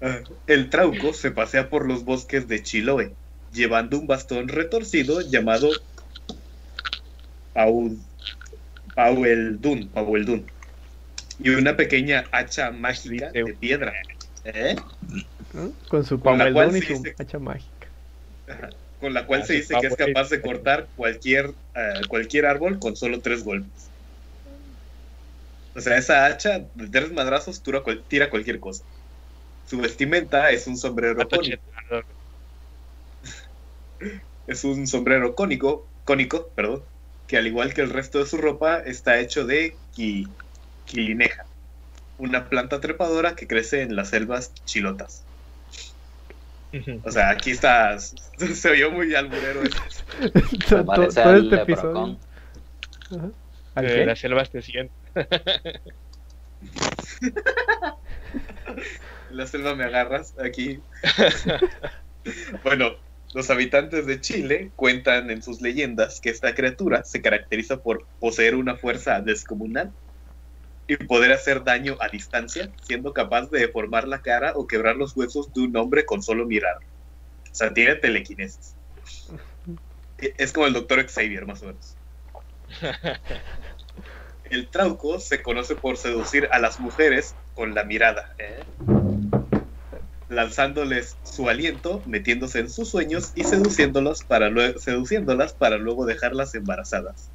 [0.00, 3.14] Ah, El trauco se pasea por los bosques de Chiloé,
[3.52, 5.70] llevando un bastón retorcido llamado
[7.52, 7.96] Pau,
[8.94, 10.46] Paueldun, Paueldun,
[11.38, 13.92] y una pequeña hacha mágica de piedra.
[14.44, 14.76] ¿eh?
[15.56, 15.72] ¿No?
[15.88, 17.88] Con su pameldón y su dice- hacha mágica.
[18.46, 18.68] Ajá.
[19.00, 22.78] Con la cual Ah, se dice que es capaz de cortar cualquier, eh, cualquier árbol
[22.78, 23.90] con solo tres golpes.
[25.74, 28.84] O sea, esa hacha de tres madrazos tira, cual- tira cualquier cosa.
[29.64, 31.62] Su vestimenta es un sombrero cónico.
[34.46, 36.84] Es un sombrero cónico, cónico, perdón,
[37.26, 40.32] que al igual que el resto de su ropa está hecho de qui-
[40.84, 41.46] quilineja,
[42.16, 45.25] una planta trepadora que crece en las selvas chilotas.
[47.04, 49.60] O sea, aquí está, se oyó muy alburero.
[50.68, 52.18] todo, parece todo este episodio.
[53.10, 53.30] Ajá.
[53.74, 54.06] ¿Al Eh, qué?
[54.06, 54.62] las selvas te
[59.30, 60.80] la selva me agarras aquí.
[62.64, 62.96] bueno,
[63.34, 68.54] los habitantes de Chile cuentan en sus leyendas que esta criatura se caracteriza por poseer
[68.54, 69.92] una fuerza descomunal
[70.88, 75.16] y poder hacer daño a distancia, siendo capaz de deformar la cara o quebrar los
[75.16, 76.76] huesos de un hombre con solo mirar.
[76.76, 78.76] O sea, tiene telequinesis.
[80.18, 81.96] E- Es como el doctor Xavier, más o menos.
[84.44, 88.64] El trauco se conoce por seducir a las mujeres con la mirada, ¿eh?
[90.28, 96.54] lanzándoles su aliento, metiéndose en sus sueños y seduciéndolas para, lue- seduciéndolas para luego dejarlas
[96.54, 97.32] embarazadas.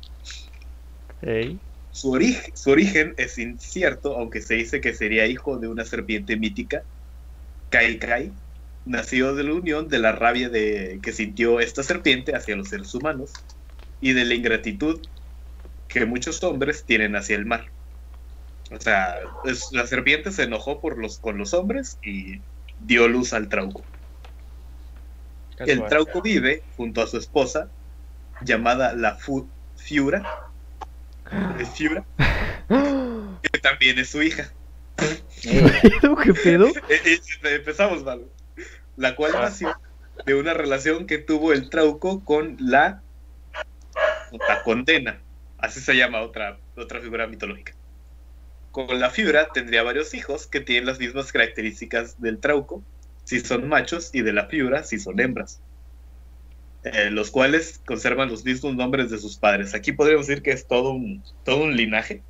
[1.21, 1.59] Ey.
[1.91, 6.37] Su, ori- su origen es incierto, aunque se dice que sería hijo de una serpiente
[6.37, 6.83] mítica,
[7.69, 8.33] Kai Kai,
[8.85, 12.93] nacido de la unión de la rabia de, que sintió esta serpiente hacia los seres
[12.93, 13.33] humanos
[13.99, 15.01] y de la ingratitud
[15.87, 17.65] que muchos hombres tienen hacia el mar.
[18.71, 22.43] O sea, es- la serpiente se enojó por los, con los hombres y
[22.77, 23.85] dio luz al trauco.
[25.59, 27.71] El trauco vive junto a su esposa,
[28.41, 30.23] llamada la Fu- Fiura,
[31.31, 32.03] eh, Fiura,
[33.41, 34.51] que también es su hija.
[35.43, 36.15] ¿Pedo?
[36.17, 36.67] ¿Qué pedo?
[36.89, 37.19] Eh, eh,
[37.55, 38.25] empezamos mal.
[38.97, 39.41] La cual Ah.
[39.43, 39.75] nació
[40.25, 43.01] de una relación que tuvo el trauco con la,
[44.47, 45.19] la condena.
[45.57, 47.73] Así se llama otra, otra figura mitológica.
[48.71, 52.83] Con la Fiura tendría varios hijos que tienen las mismas características del trauco,
[53.25, 55.61] si son machos, y de la Fiura si son hembras.
[56.83, 59.75] Eh, los cuales conservan los mismos nombres de sus padres.
[59.75, 62.23] Aquí podríamos decir que es todo un, todo un linaje.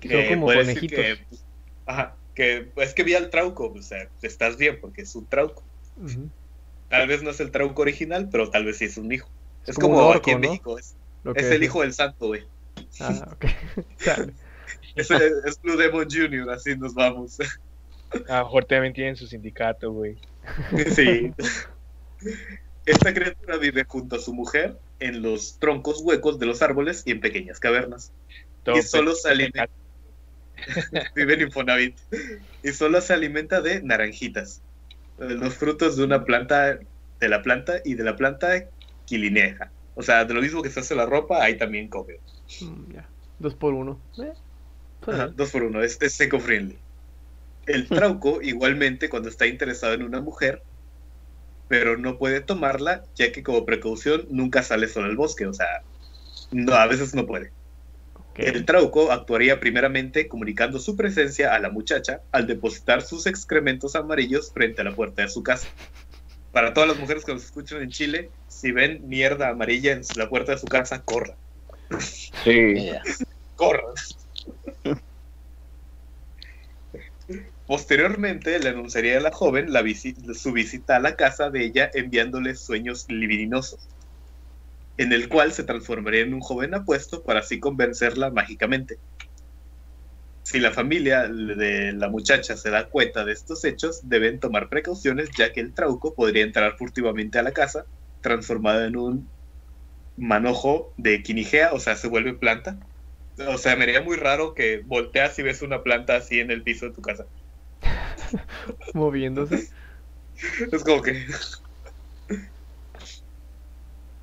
[0.00, 1.28] Son como puede decir conejitos.
[1.28, 1.36] que,
[1.84, 5.62] ajá, que es que vi al trauco, o sea, estás bien porque es un trauco.
[6.88, 9.28] Tal vez no es el trauco original, pero tal vez sí es un hijo.
[9.62, 10.48] Es, Es como como, orco, aquí en ¿no?
[10.48, 12.46] México, es, que es el hijo del santo, güey.
[13.00, 13.44] Ah, ok.
[14.96, 17.38] Es Blue Demon Jr., así nos vamos.
[18.28, 20.16] A lo mejor también tienen su sindicato, güey.
[20.94, 21.32] Sí.
[22.86, 27.12] Esta criatura vive junto a su mujer en los troncos huecos de los árboles y
[27.12, 28.12] en pequeñas cavernas.
[28.74, 29.68] Y solo se alimenta.
[31.14, 31.98] Vive en Infonavit.
[32.62, 34.62] Y solo se alimenta de naranjitas.
[35.18, 36.78] Los frutos de una planta,
[37.20, 38.70] de la planta y de la planta
[39.04, 39.72] quilineja.
[39.94, 42.14] O sea, de lo mismo que se hace la ropa, ahí también come.
[42.60, 43.08] Mm, ya.
[43.38, 44.00] Dos por uno.
[44.18, 44.32] Eh,
[45.06, 46.78] Ajá, dos por uno, es, es seco friendly.
[47.66, 50.62] El trauco, igualmente, cuando está interesado en una mujer,
[51.68, 55.82] pero no puede tomarla, ya que como precaución nunca sale solo al bosque, o sea,
[56.50, 57.52] no, a veces no puede.
[58.36, 64.52] El trauco actuaría primeramente comunicando su presencia a la muchacha al depositar sus excrementos amarillos
[64.52, 65.68] frente a la puerta de su casa.
[66.52, 70.28] Para todas las mujeres que nos escuchan en Chile, si ven mierda amarilla en la
[70.28, 71.36] puerta de su casa, corran.
[72.42, 72.90] Sí.
[73.56, 73.94] Corran.
[77.74, 79.66] Posteriormente le anunciaría a la joven
[80.32, 83.88] su visita a la casa de ella enviándole sueños libidinosos,
[84.96, 89.00] en el cual se transformaría en un joven apuesto para así convencerla mágicamente.
[90.44, 95.30] Si la familia de la muchacha se da cuenta de estos hechos, deben tomar precauciones
[95.36, 97.86] ya que el trauco podría entrar furtivamente a la casa,
[98.20, 99.32] transformado en un
[100.16, 102.78] manojo de quinigea, o sea, se vuelve planta.
[103.48, 106.62] O sea, me haría muy raro que volteas y ves una planta así en el
[106.62, 107.26] piso de tu casa.
[108.94, 109.68] Moviéndose.
[110.72, 111.26] Es como que.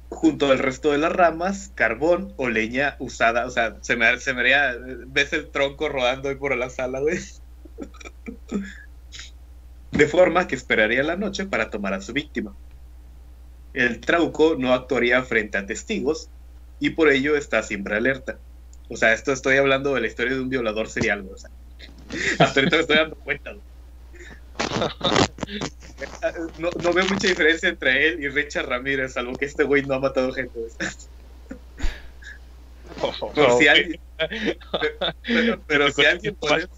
[0.09, 3.45] Junto al resto de las ramas, carbón o leña usada.
[3.45, 4.75] O sea, se me, se me haría.
[5.07, 7.19] Ves el tronco rodando ahí por la sala, güey.
[9.91, 12.55] De forma que esperaría la noche para tomar a su víctima.
[13.73, 16.29] El trauco no actuaría frente a testigos
[16.79, 18.37] y por ello está siempre alerta.
[18.89, 21.49] O sea, esto estoy hablando de la historia de un violador serial, o sea.
[22.39, 23.53] Hasta ahorita me estoy dando cuenta.
[26.57, 29.95] No, no veo mucha diferencia entre él y Richard Ramírez, salvo que este güey no
[29.95, 30.59] ha matado gente.
[30.59, 30.71] güey.
[33.33, 33.99] Por si alguien.
[35.23, 36.75] Pero, pero si alguien molesta,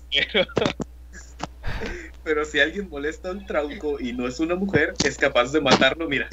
[2.23, 5.61] pero si alguien molesta a un trauco y no es una mujer, es capaz de
[5.61, 6.29] matarlo, mira,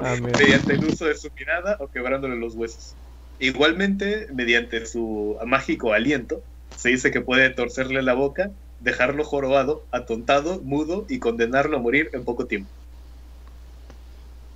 [0.00, 0.38] Ah, mira.
[0.38, 2.94] mediante el uso de su mirada o quebrándole los huesos.
[3.38, 6.42] Igualmente, mediante su mágico aliento,
[6.74, 8.50] se dice que puede torcerle la boca,
[8.86, 12.70] dejarlo jorobado, atontado, mudo y condenarlo a morir en poco tiempo.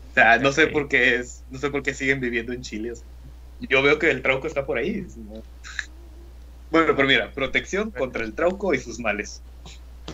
[0.09, 2.93] O sea, no sé por qué es, no sé por qué siguen viviendo en Chile.
[2.93, 3.05] o sea.
[3.59, 5.05] yo veo que el trauco está por ahí.
[6.71, 9.43] Bueno, pero mira, protección contra el trauco y sus males.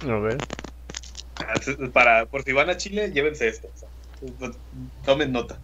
[0.09, 0.39] A ver.
[1.93, 3.69] Para, por si van a Chile, llévense esto.
[3.69, 4.51] o sea,
[5.05, 5.59] tomen nota.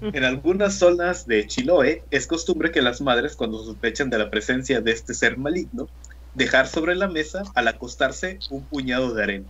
[0.00, 4.80] En algunas zonas de Chiloé es costumbre que las madres, cuando sospechan de la presencia
[4.80, 5.88] de este ser maligno,
[6.34, 9.46] dejar sobre la mesa al acostarse un puñado de arena.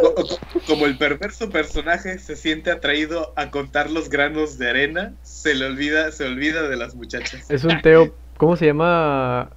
[0.00, 5.14] Co- co- Como el perverso personaje se siente atraído a contar los granos de arena,
[5.22, 7.50] se le olvida, se olvida de las muchachas.
[7.50, 8.16] Es un Teo.
[8.36, 9.50] ¿Cómo se llama?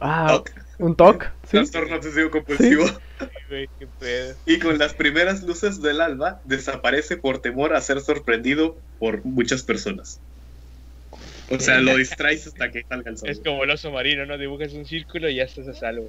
[0.00, 1.24] Ah, Toc, un TOC.
[1.44, 1.50] ¿Sí?
[1.50, 2.84] Trastorno obsesivo compulsivo.
[3.98, 4.34] Pedo.
[4.44, 9.62] Y con las primeras luces del alba desaparece por temor a ser sorprendido por muchas
[9.62, 10.20] personas.
[11.50, 13.28] O sea, lo distraes hasta que salga el sol.
[13.30, 14.36] Es como el oso marino, ¿no?
[14.36, 16.08] Dibujas un círculo y ya estás a salvo.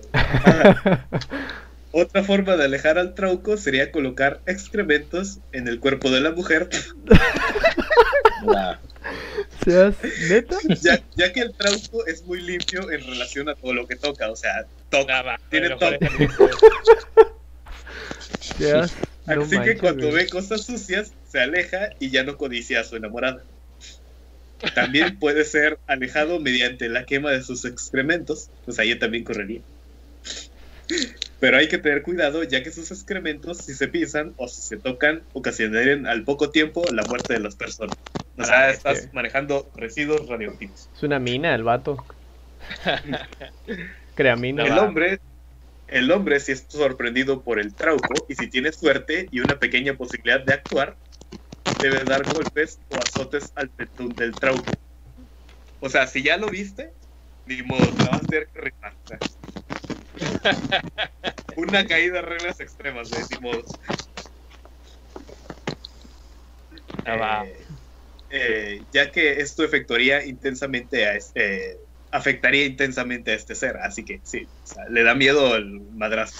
[1.91, 6.69] Otra forma de alejar al trauco sería colocar excrementos en el cuerpo de la mujer,
[8.45, 8.75] Nah.
[9.63, 9.95] ¿Seas
[10.29, 10.57] neta?
[10.81, 14.29] ya, ya que el trauco es muy limpio en relación a todo lo que toca.
[14.29, 15.39] O sea, toca.
[15.49, 15.91] Tiene todo.
[19.27, 22.83] Así que manches, cuando ve cosas sucias, se se aleja y ya no codicia a
[22.83, 23.43] su enamorada.
[24.73, 29.63] También puede ser alejado mediante la quema de sus excrementos, pues ahí también correría.
[31.39, 34.77] Pero hay que tener cuidado ya que sus excrementos, si se pisan o si se
[34.77, 37.97] tocan, ocasionarían al poco tiempo la muerte de las personas.
[38.37, 40.91] O sea, Ah, estás manejando residuos radioactivos.
[40.95, 42.05] Es una mina el vato.
[44.15, 44.63] Crea mina.
[44.65, 45.19] El hombre,
[45.87, 49.95] el hombre si es sorprendido por el trauco y si tiene suerte y una pequeña
[49.95, 50.97] posibilidad de actuar,
[51.79, 53.71] debe dar golpes o azotes al
[54.15, 54.71] del trauco.
[55.79, 56.91] O sea, si ya lo viste,
[57.45, 58.93] ni modo, te vas a tener que rifar.
[61.57, 63.63] Una caída, reglas extremas, de ni modo.
[67.05, 67.45] Ah, va.
[67.45, 67.65] Eh,
[68.29, 71.77] eh, ya que esto efectuaría intensamente a este,
[72.11, 76.35] afectaría intensamente a este ser, así que sí, o sea, le da miedo el madrazo.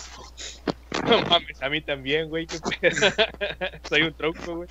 [1.08, 2.46] No mames, a mí también, güey.
[2.48, 2.92] qué.
[3.90, 4.70] Soy un tronco, güey.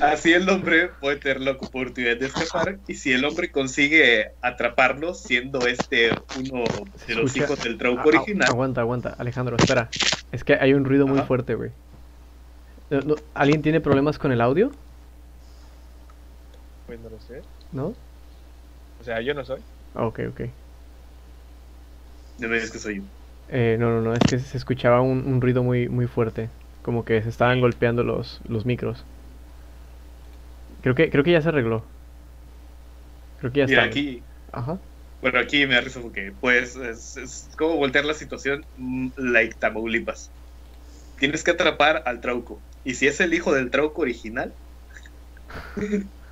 [0.00, 5.14] Así el hombre puede tener la oportunidad de escapar y si el hombre consigue atraparlo,
[5.14, 6.64] siendo este uno
[7.06, 7.44] de los Escucha.
[7.44, 9.14] hijos del trauco Ah, ah, original, Aguanta, aguanta.
[9.18, 9.88] Alejandro, espera.
[10.32, 11.70] Es que hay un ruido muy fuerte, güey.
[12.90, 14.70] No, no, ¿Alguien tiene problemas con el audio?
[16.86, 17.42] Pues no lo sé.
[17.72, 17.86] ¿No?
[19.00, 19.60] O sea, yo no soy.
[19.94, 20.40] Ah, Ok, ok.
[22.38, 23.02] no me digas que soy yo.
[23.48, 26.48] Eh, no, no, no, es que se escuchaba un, un ruido muy, muy fuerte.
[26.82, 29.04] Como que se estaban golpeando los, los micros.
[30.82, 31.94] Creo que, creo que ya se arregló.
[33.36, 33.84] Creo que ya Mira, está.
[33.84, 34.82] aquí, Ajá.
[35.20, 39.56] bueno, aquí me da risa porque, pues, es, es como voltear la situación mm, like
[39.58, 40.34] Tamaulipas.
[41.16, 42.64] Tienes que atrapar al trauco.
[42.84, 44.56] Y si es el hijo del trauco original,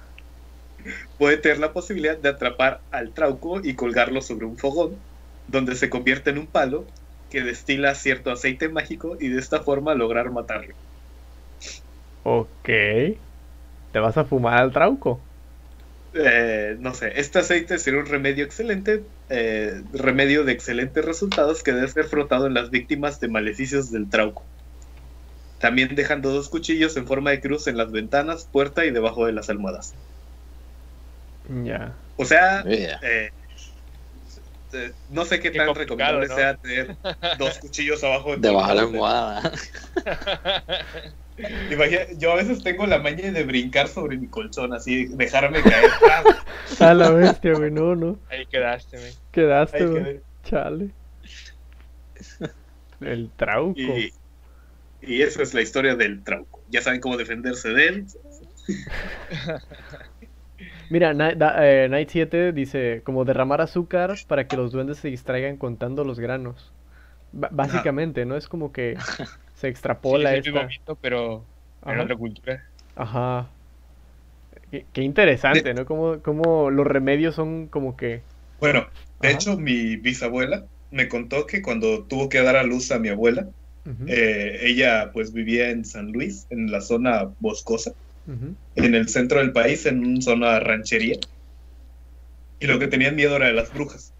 [1.17, 5.05] puede tener la posibilidad de atrapar al trauco y colgarlo sobre un fogón,
[5.47, 6.87] donde se convierte en un palo
[7.29, 10.75] que destila cierto aceite mágico y de esta forma lograr matarlo.
[12.23, 12.69] Ok.
[13.91, 15.29] ¿Te vas a fumar al trauco?
[16.15, 21.73] Eh, no sé, este aceite sería un remedio excelente, eh, remedio de excelentes resultados que
[21.73, 24.47] debe ser frotado en las víctimas de maleficios del trauco.
[25.59, 29.33] También dejando dos cuchillos en forma de cruz en las ventanas, puerta y debajo de
[29.33, 29.95] las almohadas.
[31.65, 31.97] Ya.
[32.17, 32.99] O sea, Yeah.
[33.03, 33.31] eh,
[34.73, 36.35] eh, no sé qué, Qué tan recomendable ¿no?
[36.35, 36.97] sea tener
[37.39, 39.53] dos cuchillos abajo de Debajo de la almohada.
[41.71, 45.91] Imagina- yo a veces tengo la maña de brincar sobre mi colchón, así, dejarme caer.
[46.01, 46.81] ¡Tras!
[46.81, 47.71] A la bestia, güey.
[47.71, 48.19] No, no.
[48.31, 49.13] Ahí quedaste, güey.
[49.33, 50.21] Quedaste, güey.
[50.45, 50.91] Chale.
[53.01, 53.79] El trauco.
[53.81, 54.13] Y,
[55.03, 56.61] y esa es la historia del trauco.
[56.69, 58.07] Ya saben cómo defenderse de él.
[60.91, 65.57] Mira, da- eh, Night 7 dice, como derramar azúcar para que los duendes se distraigan
[65.57, 66.73] contando los granos.
[67.33, 68.37] Básicamente, ¿no?
[68.37, 68.97] Es como que
[69.59, 69.69] se
[70.03, 70.67] Sí, extrapola es el mismo esta...
[70.67, 71.47] mito, pero
[71.87, 72.01] en Ajá.
[72.01, 72.63] otra cultura.
[72.97, 73.51] Ajá.
[74.71, 75.87] Qué, qué interesante, ¿no?
[75.87, 78.23] Como, como los remedios son como que...
[78.61, 78.89] Bueno,
[79.21, 79.33] de Ajá.
[79.33, 83.49] hecho, mi bisabuela me contó que cuando tuvo que dar a luz a mi abuela,
[84.07, 87.93] eh, ella pues vivía en San Luis, en la zona boscosa,
[88.77, 91.17] en el centro del país, en una zona ranchería.
[92.61, 94.15] Y lo que tenían miedo era de las brujas.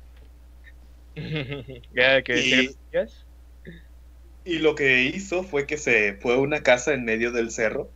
[2.33, 3.28] Y- decías.
[4.49, 7.95] Y lo que hizo fue que se fue a una casa en medio del cerro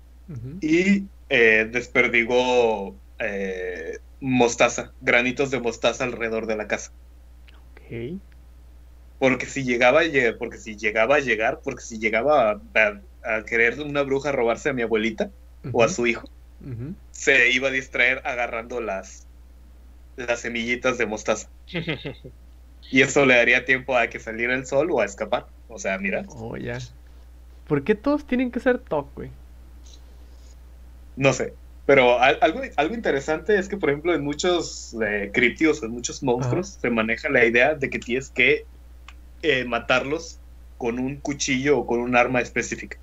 [0.61, 6.95] y eh, desperdigó eh, mostaza, granitos de mostaza alrededor de la casa.
[7.71, 8.23] Ok.
[9.19, 13.37] Porque si llegaba a llegar, porque si llegaba a llegar, porque si llegaba a, a-
[13.39, 15.33] a querer una bruja robarse a mi abuelita
[15.71, 16.29] o a su hijo,
[17.13, 19.29] se iba a distraer agarrando las,
[20.17, 21.53] las semillitas de mostaza.
[22.91, 25.47] Y eso le daría tiempo a que saliera el sol o a escapar.
[25.73, 26.79] O sea, mira, Oh, ya.
[27.67, 29.33] ¿Por qué todos tienen que ser top, güey?
[31.17, 31.57] no sé.
[31.85, 36.23] Pero al- algo, algo interesante es que, por ejemplo, en muchos eh, críptidos, en muchos
[36.23, 38.69] monstruos, se maneja la idea de que tienes que
[39.43, 40.41] eh, matarlos
[40.77, 42.99] con un cuchillo o con un arma específica.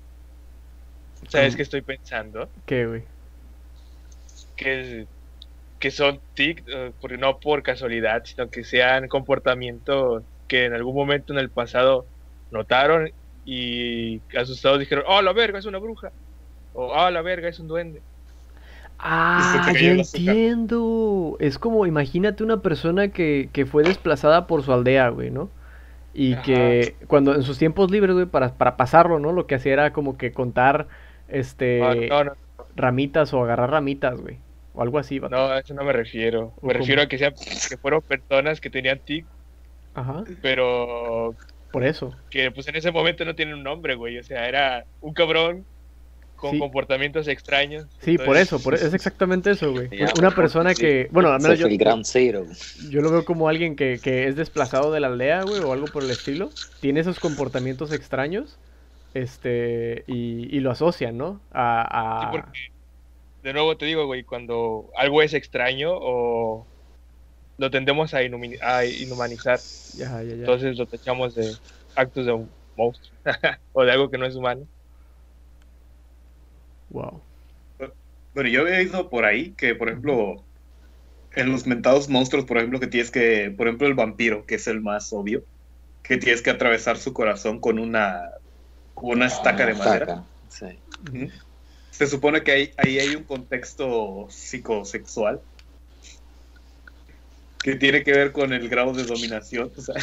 [1.28, 2.52] ¿Sabes qué estoy pensando?
[2.66, 3.04] ¿Qué, güey?
[4.56, 5.08] Que,
[5.78, 10.94] que son tic, eh, por- no por casualidad, sino que sean comportamientos que en algún
[10.96, 12.08] momento en el pasado
[12.50, 13.10] notaron
[13.44, 16.12] y asustados dijeron, oh, la verga, es una bruja.
[16.74, 18.02] O, oh, la verga, es un duende.
[18.98, 21.36] Ah, ya entiendo.
[21.40, 25.48] Es como, imagínate una persona que, que fue desplazada por su aldea, güey, ¿no?
[26.12, 26.42] Y Ajá.
[26.42, 29.32] que cuando en sus tiempos libres, güey, para, para pasarlo, ¿no?
[29.32, 30.88] Lo que hacía era como que contar,
[31.28, 32.32] este, Ah, no, no,
[32.76, 34.38] ramitas o agarrar ramitas, güey.
[34.74, 35.34] O algo así, vato.
[35.34, 36.52] no, a eso no me refiero.
[36.60, 37.34] ¿O Me refiero a que, sean,
[37.68, 39.24] que fueron personas que tenían tic,
[39.94, 41.34] Ajá, pero
[41.70, 42.14] por eso.
[42.30, 44.18] que pues en ese momento no tienen un nombre, güey.
[44.18, 45.64] O sea, era un cabrón
[46.36, 46.58] con Sí.
[46.58, 47.86] comportamientos extraños.
[48.00, 49.88] Sí, por eso, por, es exactamente eso, güey.
[50.18, 50.80] Una persona sí.
[50.80, 55.00] que, bueno, al menos yo, yo lo veo como alguien que, que es desplazado de
[55.00, 56.50] la aldea, güey, o algo por el estilo.
[56.80, 58.58] Tiene esos comportamientos extraños,
[59.12, 61.34] este, y, y lo asocian, ¿no?
[61.34, 62.30] Sí, A, a...
[62.30, 62.58] porque,
[63.42, 66.66] de nuevo te digo, güey, cuando algo es extraño o
[67.60, 69.60] lo tendemos a, inhumanizar,
[69.92, 70.34] Ya, ya, ya.
[70.34, 71.54] entonces lo tachamos de
[71.94, 73.18] actos de un monstruo
[73.72, 74.66] o de algo que no es humano.
[76.88, 77.22] Wow.
[78.32, 80.46] Bueno, yo había ido por ahí que, por ejemplo,
[81.32, 84.66] en los mentados monstruos, por ejemplo, que tienes que, por ejemplo, el vampiro, que es
[84.66, 85.44] el más obvio,
[86.02, 88.22] que tienes que atravesar su corazón con una,
[88.94, 89.98] con una estaca de madera.
[89.98, 90.82] estaca, Sí.
[91.04, 91.30] Ujú.
[91.90, 95.42] Se supone que ahí, ahí hay un contexto psicosexual
[97.62, 99.72] que tiene que ver con el grado de dominación.
[99.76, 99.94] O sea,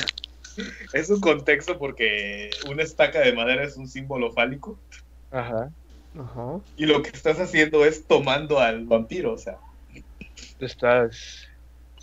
[0.94, 4.80] es un contexto porque una estaca de madera es un símbolo fálico
[5.32, 5.70] Ajá.
[6.18, 6.60] Ajá.
[6.76, 9.34] y lo que estás haciendo es tomando al vampiro.
[9.34, 9.58] O sea,
[10.60, 11.46] estás.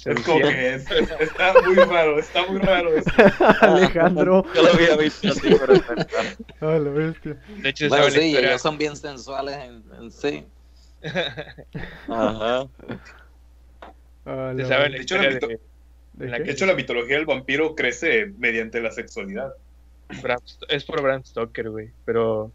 [0.04, 3.10] es como que es- es- está muy raro, está muy raro eso.
[3.60, 4.44] Alejandro.
[4.54, 6.36] Yo lo había visto así, pero es verdad.
[6.60, 7.36] A la bestia.
[7.48, 10.44] De hecho, Bueno, sí, ellos son bien sensuales en, en sí.
[12.08, 12.66] Ajá.
[14.24, 15.60] A la se sabe la De hecho, la historia mito- de
[16.14, 16.44] ¿De en la qué?
[16.44, 19.52] De hecho, la mitología del vampiro crece mediante la sexualidad.
[20.22, 21.90] Bram, es por Bram Stoker, güey.
[22.04, 22.52] Pero.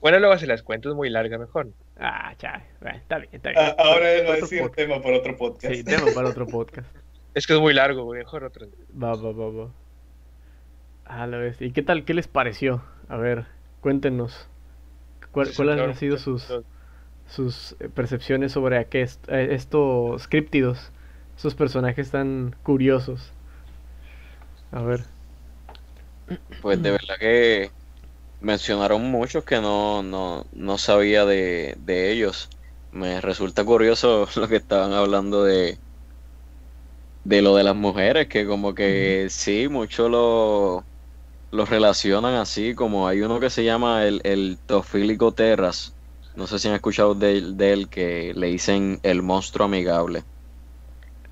[0.00, 1.68] Bueno, luego se las cuento, es muy larga, mejor.
[1.98, 2.64] Ah, chale.
[2.80, 3.60] Bueno, está bien, está bien.
[3.62, 4.76] Ah, ahora él va a Otro decir podcast.
[4.88, 5.74] tema por otro podcast.
[5.74, 6.88] Sí, tema para otro podcast.
[7.34, 8.20] Es que es muy largo, güey.
[8.20, 8.66] Mejor otro.
[9.02, 9.70] Va, va, va, va.
[11.04, 11.66] A la bestia.
[11.66, 12.04] ¿Y qué tal?
[12.06, 12.82] ¿Qué les pareció?
[13.08, 13.44] A ver,
[13.80, 14.48] cuéntenos.
[15.32, 16.50] ¿Cuál- Se ¿Cuáles han sido sus,
[17.28, 20.92] sus eh, percepciones sobre aquest- estos críptidos?
[21.36, 23.32] Esos personajes tan curiosos.
[24.72, 25.04] A ver.
[26.60, 27.72] Pues de verdad que
[28.40, 32.48] mencionaron muchos que no, no, no sabía de, de ellos.
[32.90, 35.80] Me resulta curioso lo que estaban hablando de,
[37.24, 40.88] de lo de las mujeres, que como que sí, muchos lo,
[41.52, 45.95] lo relacionan así, como hay uno que se llama el, el Tofílico Terras.
[46.36, 50.24] No sé si han escuchado de, él- de él, que le dicen el monstruo amigable.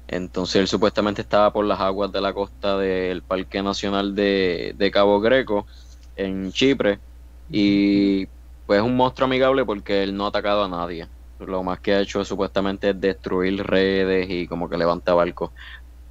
[0.07, 4.91] Entonces él supuestamente estaba por las aguas de la costa del Parque Nacional de, de
[4.91, 5.67] Cabo Greco,
[6.15, 7.01] en Chipre,
[7.49, 8.27] y
[8.67, 11.09] pues es un monstruo amigable porque él no ha atacado a nadie.
[11.39, 15.51] Lo más que ha hecho es, supuestamente es destruir redes y como que levanta barcos.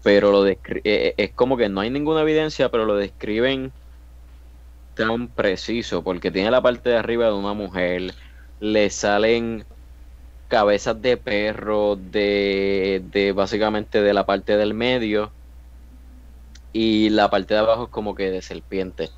[0.04, 3.74] Pero lo eh, eh, es como que no hay ninguna evidencia, pero lo describen
[4.94, 8.14] tan preciso, porque tiene la parte de arriba de una mujer,
[8.72, 9.66] le salen
[10.48, 15.36] cabezas de perro de, de básicamente de la parte del medio
[16.72, 19.10] y la parte de abajo es como que de serpiente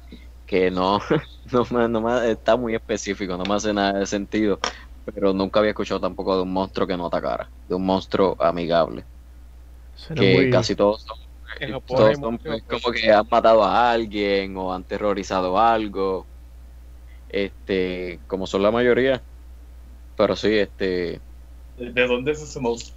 [0.46, 1.00] que no
[1.52, 4.60] no, me- no me- está muy específico no me hace nada de sentido
[5.06, 9.08] pero nunca había escuchado tampoco de un monstruo que no atacara de un monstruo amigable
[9.93, 10.50] Suena que muy...
[10.50, 11.18] casi todos son,
[11.86, 12.82] todos son, mucho, pues, pues.
[12.82, 16.30] como que han matado a alguien o han terrorizado algo
[17.28, 19.26] este como son la mayoría
[20.16, 21.20] pero sí este
[21.78, 22.95] ¿De dónde es ese monstruo?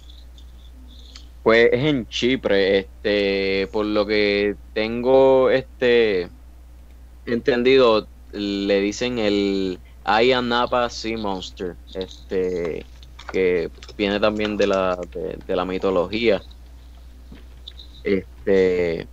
[1.43, 6.29] Pues es en Chipre, este, por lo que tengo este
[7.25, 12.85] entendido, le dicen el Aya Napa Sea Monster, este,
[13.31, 16.41] que viene también de la, de, de la mitología.
[18.03, 19.07] Este,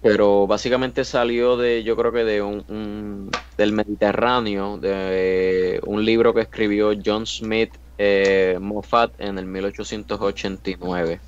[0.00, 6.32] pero básicamente salió de, yo creo que de un, un- del Mediterráneo, de un libro
[6.34, 11.22] que escribió John Smith eh, Moffat en el 1889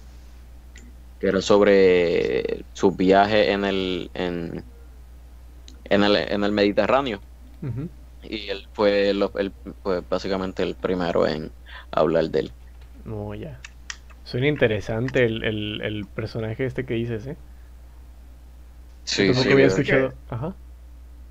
[1.19, 4.67] que era sobre su viaje en el en,
[5.85, 7.25] en el en el Mediterráneo
[8.23, 9.31] y él fue él
[9.83, 11.55] fue básicamente el primero en
[11.93, 12.57] hablar de él
[13.05, 13.67] No, ya.
[14.25, 17.39] Suena interesante el, el, el personaje este que dices, ¿eh?
[19.05, 20.15] Sí había de- escuchado.
[20.29, 20.55] Ajá.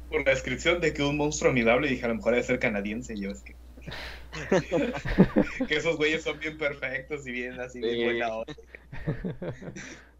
[0.09, 3.13] Por la descripción de que un monstruo amigable, dije a lo mejor debe ser canadiense.
[3.13, 3.55] y Yo es que.
[5.67, 8.03] que esos güeyes son bien perfectos y bien así, bien Sí.
[8.03, 8.53] buena onda.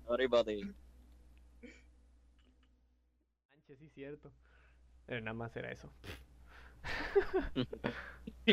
[0.10, 0.62] Everybody.
[3.52, 4.32] Sánchez, sí, cierto.
[5.08, 5.92] Eh, nada más era eso.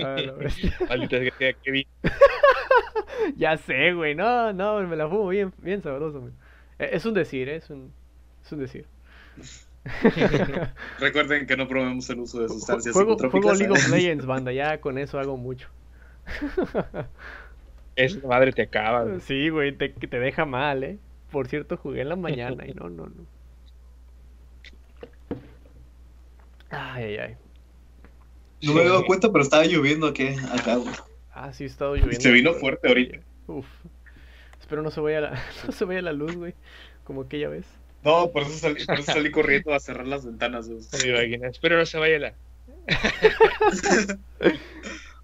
[0.04, 0.16] Ah,
[3.36, 4.14] ya sé, güey.
[4.14, 6.32] No, no, me la fumo bien, bien sabroso, güey.
[6.78, 7.56] Eh, Es un decir, ¿eh?
[7.56, 7.92] Es un,
[8.48, 8.86] es un decir.
[10.98, 13.54] Recuerden que no promovemos el uso de sustancias Juego, juego.
[13.54, 14.52] League of Legends, banda.
[14.52, 15.68] Ya con eso hago mucho.
[17.96, 19.20] Esa madre te acaba, güey.
[19.20, 20.98] Sí, güey, te, que te deja mal, ¿eh?
[21.30, 23.26] Por cierto, jugué en la mañana y no, no, no.
[26.70, 27.36] Ay, ay, ay.
[28.62, 30.94] No me he dado cuenta, pero estaba lloviendo aquí, acá, güey.
[31.32, 32.20] Ah, sí, ha estado lloviendo.
[32.20, 33.18] Se vino fuerte ahorita.
[33.46, 33.66] Uf.
[34.60, 36.54] Espero no se vaya la, no se vaya la luz, güey.
[37.04, 37.66] Como aquella vez.
[38.08, 40.66] No, por eso salí, por eso salí corriendo a cerrar las ventanas.
[40.66, 42.34] Espero no se vaya la.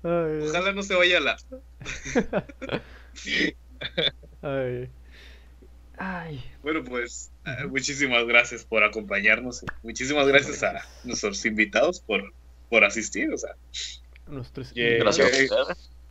[0.02, 1.38] Ay, Ojalá no se vaya la.
[4.42, 4.90] ay.
[5.96, 6.44] Ay.
[6.62, 9.64] Bueno, pues eh, muchísimas gracias por acompañarnos.
[9.82, 12.34] Muchísimas gracias a nuestros invitados por,
[12.68, 13.32] por asistir.
[13.32, 13.56] O sea,
[14.26, 14.98] Nuestros Yeah.
[14.98, 15.48] Gracias.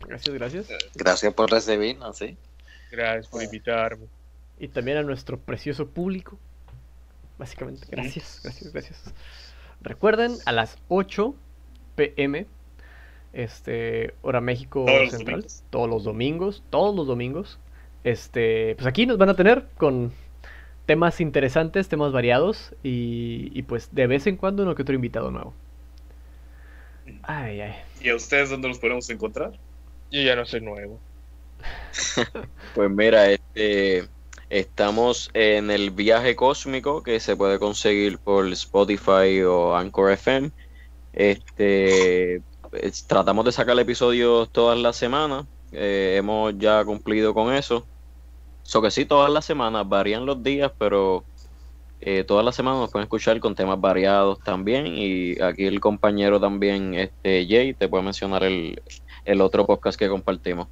[0.07, 0.67] Gracias, gracias.
[0.95, 2.35] Gracias por recibirnos, sí.
[2.89, 4.07] Gracias por invitarme.
[4.59, 6.39] Y también a nuestro precioso público.
[7.37, 9.03] Básicamente, gracias, gracias, gracias.
[9.81, 11.35] Recuerden, a las 8
[11.95, 12.45] pm,
[13.33, 17.59] este, hora México Todos Central, todos los domingos, todos los domingos.
[18.03, 20.13] Este, pues aquí nos van a tener con
[20.85, 25.31] temas interesantes, temas variados y, y pues de vez en cuando uno que otro invitado
[25.31, 25.53] nuevo.
[27.23, 27.73] Ay, ay.
[28.01, 29.53] ¿y a ustedes dónde los podemos encontrar?
[30.11, 30.99] Yo ya no soy nuevo.
[32.75, 34.07] Pues mira, este,
[34.49, 40.51] estamos en el viaje cósmico que se puede conseguir por Spotify o Anchor FM.
[41.11, 42.37] Este,
[42.73, 45.45] es- tratamos de sacar episodios todas las semanas.
[45.75, 47.89] eh, hemos ya cumplido con eso.
[48.63, 51.27] So que sí, todas las semanas varían los días, pero
[51.99, 54.87] eh, todas las semanas nos pueden escuchar con temas variados también.
[54.87, 58.81] Y aquí el compañero también, este Jay, te puede mencionar el,
[59.25, 60.69] el otro podcast que compartimos.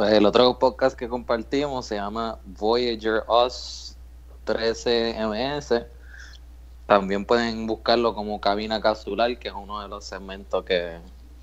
[0.00, 3.98] Pues el otro podcast que compartimos se llama Voyager Us
[4.46, 5.84] 13MS.
[6.86, 10.96] También pueden buscarlo como Cabina Capsular, que es uno de los segmentos que,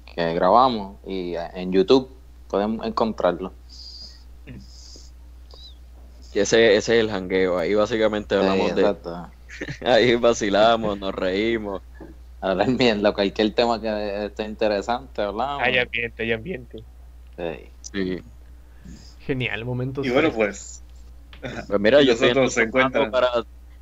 [0.08, 0.96] que grabamos.
[1.06, 2.10] Y en YouTube
[2.48, 3.54] pueden encontrarlo.
[6.34, 7.60] Y ese, ese es el jangueo.
[7.60, 8.96] Ahí básicamente hablamos Sí, de.
[9.88, 11.84] Ahí vacilamos, nos reímos.
[12.42, 15.62] Hablar bien, lo cualquier tema que esté interesante, hablamos.
[15.62, 16.84] Hay ambiente, hay ambiente.
[17.38, 17.70] Sí.
[17.94, 18.24] Sí.
[19.28, 20.08] Genial, momentos.
[20.08, 20.82] Y bueno, pues
[21.42, 23.30] Pues mira, yo estoy en para,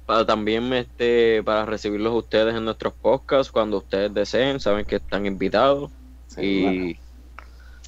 [0.08, 5.28] para también este, para recibirlos ustedes en nuestros podcasts cuando ustedes deseen, saben que están
[5.28, 5.92] invitados
[6.30, 7.00] sí, y bueno.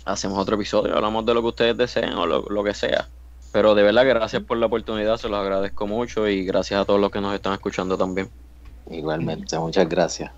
[0.05, 3.09] hacemos otro episodio, hablamos de lo que ustedes deseen o lo, lo que sea.
[3.51, 6.99] Pero de verdad, gracias por la oportunidad, se los agradezco mucho y gracias a todos
[6.99, 8.29] los que nos están escuchando también.
[8.91, 10.31] Igualmente, muchas gracias.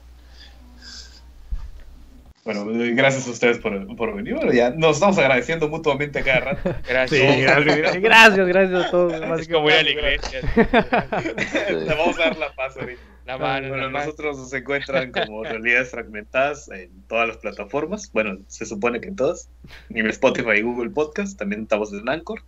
[2.54, 4.34] Bueno, eh, gracias a ustedes por, por venir.
[4.34, 6.76] Bueno, ya nos estamos agradeciendo mutuamente cada rato.
[6.88, 7.36] Gracias.
[7.36, 9.40] Sí, gracias, gracias, gracias a todos.
[9.40, 10.42] Es como ir a la iglesia.
[10.56, 13.02] Te vamos a dar la paz ahorita.
[13.28, 14.06] La mano, Bueno, la mano.
[14.06, 18.12] nosotros nos encuentran como Realidades Fragmentadas en todas las plataformas.
[18.12, 19.48] Bueno, se supone que en todas.
[19.92, 21.38] En Spotify y Google Podcast.
[21.38, 22.42] También estamos en Anchor.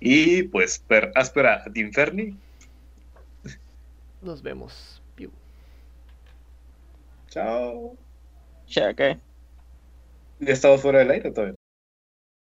[0.00, 2.36] Y pues, per áspera ad inferni.
[4.20, 5.00] Nos vemos.
[5.14, 5.30] Piu.
[7.28, 7.96] Chao.
[8.72, 9.20] Cheque.
[10.40, 11.54] ¿Ya estamos fuera del aire todavía?